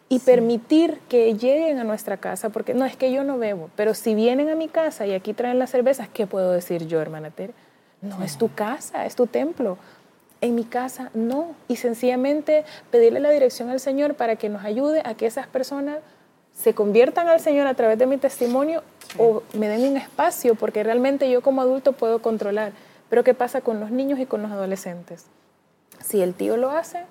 [0.08, 3.94] y permitir que lleguen a nuestra casa, porque no es que yo no bebo, pero
[3.94, 7.30] si vienen a mi casa y aquí traen las cervezas, ¿qué puedo decir yo, hermana
[7.30, 7.52] Tere?
[8.00, 9.76] No es tu casa, es tu templo.
[10.40, 11.56] En mi casa no.
[11.66, 15.98] Y sencillamente pedirle la dirección al Señor para que nos ayude a que esas personas
[16.54, 18.82] se conviertan al Señor a través de mi testimonio
[19.16, 22.72] o me den un espacio, porque realmente yo como adulto puedo controlar.
[23.08, 25.26] Pero ¿qué pasa con los niños y con los adolescentes?
[26.04, 27.04] Si el tío lo hace,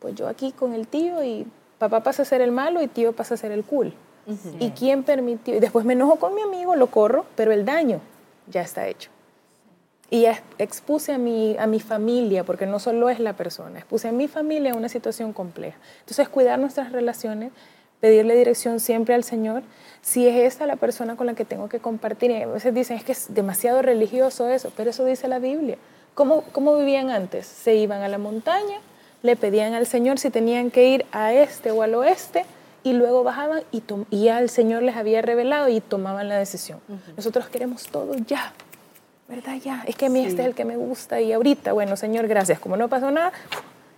[0.00, 1.46] pues yo aquí con el tío y
[1.78, 3.94] papá pasa a ser el malo y tío pasa a ser el cool.
[4.58, 5.54] ¿Y quién permitió?
[5.54, 8.00] Y después me enojo con mi amigo, lo corro, pero el daño
[8.48, 9.10] ya está hecho.
[10.10, 10.26] Y
[10.58, 14.26] expuse a mi, a mi familia, porque no solo es la persona, expuse a mi
[14.26, 15.78] familia a una situación compleja.
[16.00, 17.52] Entonces, cuidar nuestras relaciones,
[18.00, 19.62] pedirle dirección siempre al Señor,
[20.02, 22.30] si es esta la persona con la que tengo que compartir.
[22.30, 25.78] Y a veces dicen, es que es demasiado religioso eso, pero eso dice la Biblia.
[26.14, 27.46] ¿Cómo, cómo vivían antes?
[27.46, 28.78] Se iban a la montaña,
[29.22, 32.44] le pedían al Señor si tenían que ir a este o al oeste,
[32.86, 36.78] y luego bajaban y, y ya el Señor les había revelado y tomaban la decisión.
[37.16, 38.52] Nosotros queremos todo ya,
[39.28, 39.56] ¿verdad?
[39.56, 42.28] Ya, es que a mí este es el que me gusta y ahorita, bueno, Señor,
[42.28, 43.32] gracias, como no pasó nada,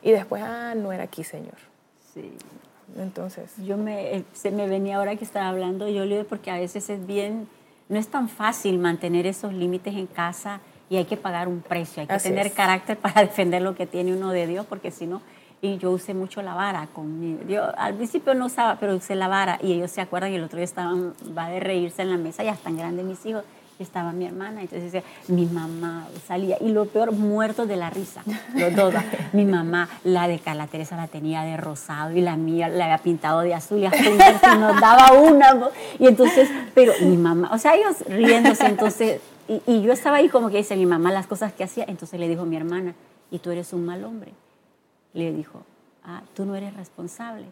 [0.02, 1.56] y después, ah, no era aquí, Señor.
[2.14, 2.32] Sí.
[2.96, 3.52] Entonces.
[3.64, 6.88] Yo me, eh, se me venía ahora que estaba hablando, yo le porque a veces
[6.90, 7.48] es bien,
[7.88, 10.60] no es tan fácil mantener esos límites en casa
[10.90, 14.12] y hay que pagar un precio, hay que tener carácter para defender lo que tiene
[14.12, 15.20] uno de Dios, porque si no,
[15.60, 19.14] y yo usé mucho la vara con mi, yo al principio no usaba, pero usé
[19.14, 22.10] la vara y ellos se acuerdan y el otro día estaban, va de reírse en
[22.10, 23.44] la mesa, ya están grandes mis hijos,
[23.82, 28.22] estaba mi hermana, entonces mi mamá salía, y lo peor, muertos de la risa,
[28.54, 28.94] los dos.
[29.32, 32.98] mi mamá, la de Carla Teresa la tenía de rosado y la mía la había
[32.98, 37.74] pintado de azul y hasta nos daba una, y entonces, pero mi mamá, o sea,
[37.74, 41.52] ellos riéndose, entonces, y, y yo estaba ahí como que dice mi mamá las cosas
[41.52, 42.94] que hacía, entonces le dijo mi hermana,
[43.30, 44.32] y tú eres un mal hombre.
[45.12, 45.62] Le dijo,
[46.04, 47.46] ah, tú no eres responsable,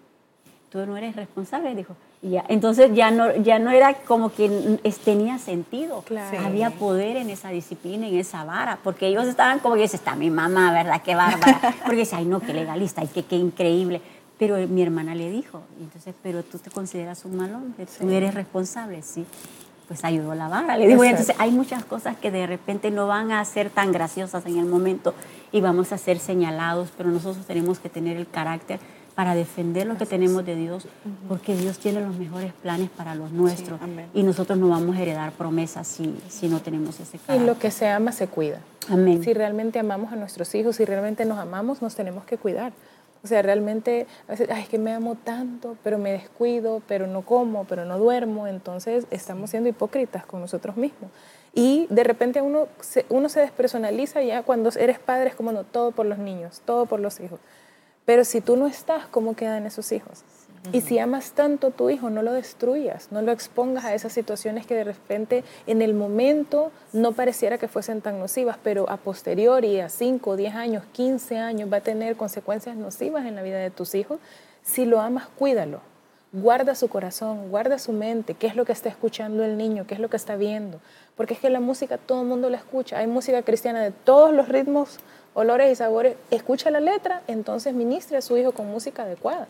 [0.70, 1.96] tú no eres responsable, dijo,
[2.30, 6.04] ya, entonces ya no, ya no era como que tenía sentido.
[6.44, 10.14] Había poder en esa disciplina, en esa vara, porque ellos estaban como que dice, está
[10.14, 11.02] mi mamá, ¿verdad?
[11.02, 11.74] Qué bárbara.
[11.84, 14.00] Porque dice, ay no, qué legalista, ay, qué, qué increíble.
[14.38, 18.34] Pero mi hermana le dijo, entonces, pero tú te consideras un mal hombre, tú eres
[18.34, 19.24] responsable, sí.
[19.88, 20.76] Pues ayudó la vara.
[20.76, 24.44] Le digo, entonces hay muchas cosas que de repente no van a ser tan graciosas
[24.46, 25.14] en el momento
[25.52, 28.80] y vamos a ser señalados, pero nosotros tenemos que tener el carácter
[29.16, 30.86] para defender lo que tenemos de Dios,
[31.26, 33.80] porque Dios tiene los mejores planes para los nuestros
[34.12, 37.40] y nosotros no vamos a heredar promesas si, si no tenemos ese carácter.
[37.40, 38.60] Y lo que se ama se cuida.
[38.90, 39.24] Amén.
[39.24, 42.74] Si realmente amamos a nuestros hijos, si realmente nos amamos, nos tenemos que cuidar.
[43.24, 47.06] O sea, realmente, a veces, ay, es que me amo tanto, pero me descuido, pero
[47.06, 51.10] no como, pero no duermo, entonces estamos siendo hipócritas con nosotros mismos.
[51.54, 55.64] Y de repente uno se, uno se despersonaliza ya cuando eres padre, es como no,
[55.64, 57.40] todo por los niños, todo por los hijos.
[58.06, 60.22] Pero si tú no estás, ¿cómo quedan esos hijos?
[60.72, 64.12] Y si amas tanto a tu hijo, no lo destruyas, no lo expongas a esas
[64.12, 68.96] situaciones que de repente en el momento no pareciera que fuesen tan nocivas, pero a
[68.96, 73.58] posteriori, a 5, 10 años, 15 años, va a tener consecuencias nocivas en la vida
[73.58, 74.18] de tus hijos.
[74.62, 75.80] Si lo amas, cuídalo.
[76.32, 79.94] Guarda su corazón, guarda su mente, qué es lo que está escuchando el niño, qué
[79.94, 80.80] es lo que está viendo.
[81.16, 82.98] Porque es que la música todo el mundo la escucha.
[82.98, 84.98] Hay música cristiana de todos los ritmos
[85.36, 89.46] olores y sabores, escucha la letra, entonces ministre a su hijo con música adecuada.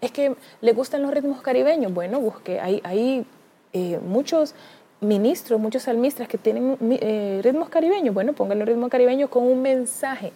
[0.00, 3.24] Es que le gustan los ritmos caribeños, bueno, busque, hay, hay
[3.72, 4.54] eh, muchos
[5.00, 10.32] ministros, muchos salmistas que tienen eh, ritmos caribeños, bueno, póngale ritmo caribeño con un mensaje.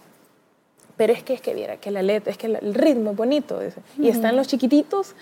[0.96, 3.60] Pero es que es que viera que la letra, es que el ritmo es bonito.
[3.98, 5.16] Y están los chiquititos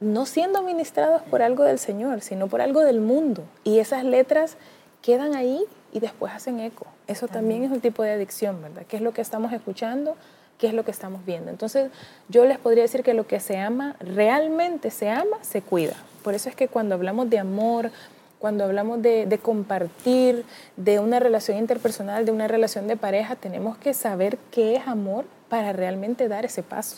[0.00, 3.42] no siendo ministrados por algo del Señor, sino por algo del mundo.
[3.62, 4.58] Y esas letras
[5.00, 5.64] quedan ahí
[5.94, 6.86] y después hacen eco.
[7.06, 7.62] Eso también.
[7.62, 8.82] es un tipo de adicción, ¿verdad?
[8.86, 10.16] ¿Qué es lo que estamos escuchando?
[10.58, 11.50] ¿Qué es lo que estamos viendo?
[11.50, 11.90] Entonces,
[12.28, 15.94] yo les podría decir que lo que se ama, realmente se ama, se cuida.
[16.22, 17.92] Por eso es que cuando hablamos de amor,
[18.40, 20.44] cuando hablamos de, compartir,
[20.76, 25.24] de una relación interpersonal, de una relación de pareja, tenemos que saber qué es amor
[25.48, 26.96] para realmente dar ese paso.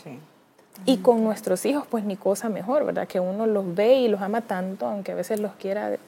[0.87, 3.07] Y con nuestros hijos, pues ni cosa mejor, ¿verdad?
[3.07, 5.99] Que uno los ve y los ama tanto, aunque a veces los quiera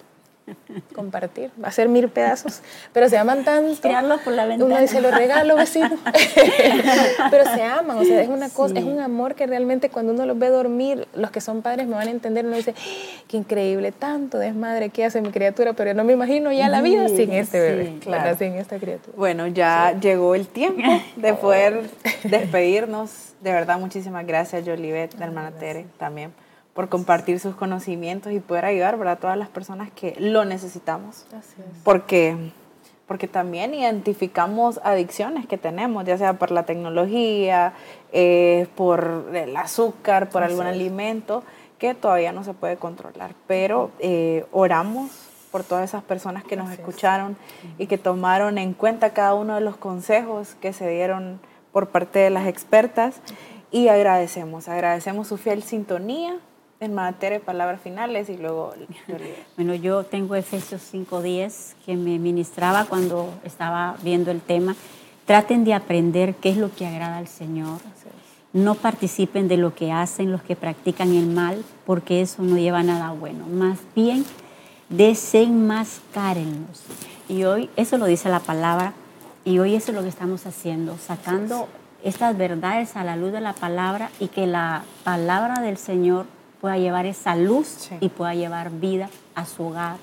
[0.95, 2.61] compartir, va a ser mil pedazos,
[2.93, 3.81] pero se aman tanto.
[3.81, 4.73] Tirarlos por la ventana.
[4.73, 5.91] Uno dice, lo regalo, vecino.
[7.31, 10.27] pero se aman, o sea, es una cosa, es un amor que realmente cuando uno
[10.27, 12.75] los ve dormir, los que son padres me van a entender, uno dice,
[13.29, 17.09] qué increíble, tanto desmadre que hace mi criatura, pero no me imagino ya la vida
[17.09, 18.37] sin este bebé, claro.
[18.37, 19.17] sin esta criatura.
[19.17, 20.83] Bueno, ya llegó el tiempo
[21.17, 21.83] de poder
[22.25, 23.11] despedirnos.
[23.41, 26.33] De verdad, muchísimas gracias, Jolivet, de hermana Tere, también
[26.79, 31.27] por compartir sus conocimientos y poder ayudar a todas las personas que lo necesitamos.
[31.83, 32.53] Porque
[33.09, 37.73] porque también identificamos adicciones que tenemos, ya sea por la tecnología,
[38.13, 41.43] eh, por el azúcar, por algún alimento
[41.79, 43.35] que todavía no se puede controlar.
[43.49, 45.11] Pero eh, oramos
[45.51, 47.37] por todas esas personas que nos escucharon
[47.77, 51.41] y que tomaron en cuenta cada uno de los consejos que se dieron
[51.73, 53.17] por parte de las expertas.
[53.73, 56.39] Y agradecemos, agradecemos su fiel sintonía
[56.81, 58.75] en materia de palabras finales y luego...
[59.57, 64.77] bueno, yo tengo Efesios 5.10 que me ministraba cuando estaba viendo el tema.
[65.27, 67.81] Traten de aprender qué es lo que agrada al Señor.
[68.53, 72.79] No participen de lo que hacen los que practican el mal, porque eso no lleva
[72.79, 73.47] a nada bueno.
[73.47, 74.25] Más bien,
[74.89, 76.83] desenmascárenlos.
[77.29, 78.95] Y hoy, eso lo dice la palabra,
[79.45, 81.69] y hoy eso es lo que estamos haciendo, sacando
[82.03, 86.27] estas verdades a la luz de la palabra y que la palabra del Señor
[86.61, 89.97] pueda llevar esa luz y pueda llevar vida a su hogar,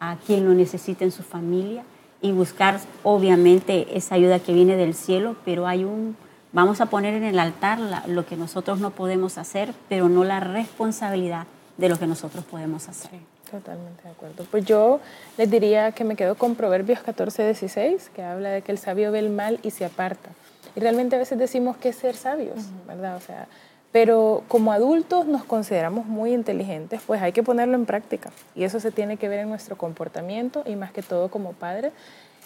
[0.00, 1.84] a quien lo necesite en su familia
[2.20, 6.16] y buscar obviamente esa ayuda que viene del cielo, pero hay un,
[6.52, 10.40] vamos a poner en el altar lo que nosotros no podemos hacer, pero no la
[10.40, 13.10] responsabilidad de lo que nosotros podemos hacer.
[13.50, 14.44] totalmente de acuerdo.
[14.50, 15.00] Pues yo
[15.36, 19.12] les diría que me quedo con Proverbios 14, 16, que habla de que el sabio
[19.12, 20.30] ve el mal y se aparta.
[20.74, 23.16] Y realmente a veces decimos que es ser sabios, ¿verdad?
[23.16, 23.46] O sea,
[23.94, 28.32] pero como adultos nos consideramos muy inteligentes, pues hay que ponerlo en práctica.
[28.56, 31.92] Y eso se tiene que ver en nuestro comportamiento y más que todo como padres.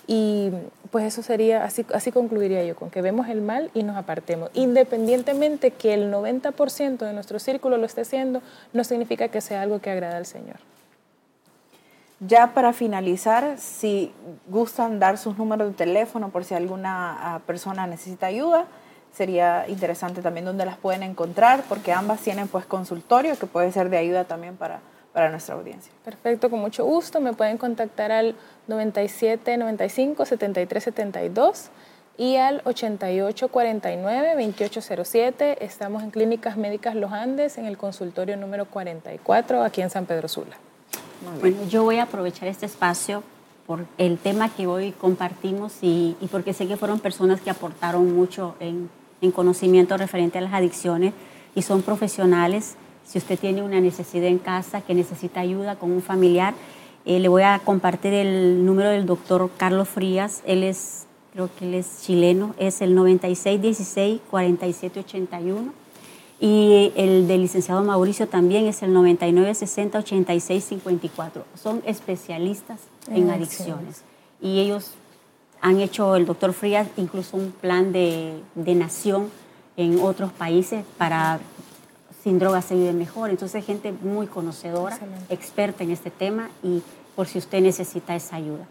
[0.06, 0.50] Y
[0.90, 4.50] pues eso sería, así, así concluiría yo, con que vemos el mal y nos apartemos.
[4.52, 8.42] Independientemente que el 90% de nuestro círculo lo esté haciendo,
[8.74, 10.56] no significa que sea algo que agrada al Señor.
[12.20, 14.12] Ya para finalizar, si
[14.50, 18.66] gustan dar sus números de teléfono por si alguna ah, persona necesita ayuda,
[19.18, 23.90] sería interesante también dónde las pueden encontrar, porque ambas tienen pues consultorio que puede ser
[23.90, 24.78] de ayuda también para,
[25.12, 25.92] para nuestra audiencia.
[26.04, 27.20] Perfecto, con mucho gusto.
[27.20, 28.36] Me pueden contactar al
[28.68, 31.70] 97 95 73 72
[32.16, 35.64] y al 88 49 2807.
[35.64, 40.28] Estamos en Clínicas Médicas Los Andes en el consultorio número 44 aquí en San Pedro
[40.28, 40.56] Sula.
[41.40, 43.24] Bueno, yo voy a aprovechar este espacio
[43.66, 48.14] por el tema que hoy compartimos y, y porque sé que fueron personas que aportaron
[48.14, 48.88] mucho en,
[49.20, 51.14] en conocimiento referente a las adicciones
[51.54, 52.74] y son profesionales.
[53.04, 56.54] Si usted tiene una necesidad en casa, que necesita ayuda con un familiar,
[57.04, 60.42] eh, le voy a compartir el número del doctor Carlos Frías.
[60.46, 65.72] Él es, creo que él es chileno, es el 9616-4781.
[66.40, 71.42] Y el del licenciado Mauricio también es el 9960-8654.
[71.54, 72.78] Son especialistas
[73.10, 74.04] en adicciones.
[74.40, 74.92] Y ellos
[75.60, 79.30] han hecho el doctor Frías incluso un plan de, de nación
[79.76, 81.40] en otros países para
[82.22, 83.30] sin drogas se vive mejor.
[83.30, 84.98] Entonces, gente muy conocedora,
[85.28, 86.82] experta en este tema y
[87.16, 88.66] por si usted necesita esa ayuda.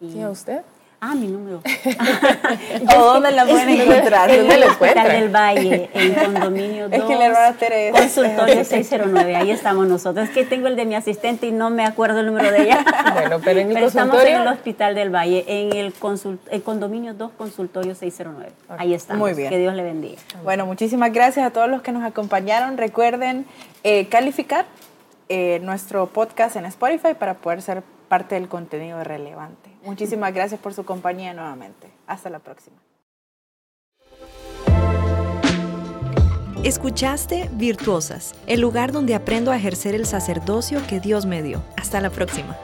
[0.00, 0.62] ¿Y a usted?
[1.00, 1.60] Ah, mi número.
[2.96, 4.30] ¿O dónde la pueden encontrar?
[4.30, 6.92] En el Hospital del Valle, en Condominio 2.
[6.98, 7.90] Es que le.
[7.92, 10.28] Consultorio 609, ahí estamos nosotros.
[10.28, 12.84] Es que tengo el de mi asistente y no me acuerdo el número de ella.
[13.16, 14.18] Bueno, pero en el pero consultorio...
[14.18, 18.52] estamos en el Hospital del Valle, en el, consult el Condominio 2, Consultorio 609.
[18.68, 19.20] Ahí estamos.
[19.20, 19.48] Muy bien.
[19.48, 20.20] Que Dios le bendiga.
[20.44, 22.76] Bueno, muchísimas gracias a todos los que nos acompañaron.
[22.76, 23.46] Recuerden
[23.84, 24.66] eh, calificar
[25.28, 29.70] eh, nuestro podcast en Spotify para poder ser parte del contenido relevante.
[29.84, 31.90] Muchísimas gracias por su compañía nuevamente.
[32.06, 32.76] Hasta la próxima.
[36.64, 41.62] Escuchaste Virtuosas, el lugar donde aprendo a ejercer el sacerdocio que Dios me dio.
[41.76, 42.56] Hasta la próxima.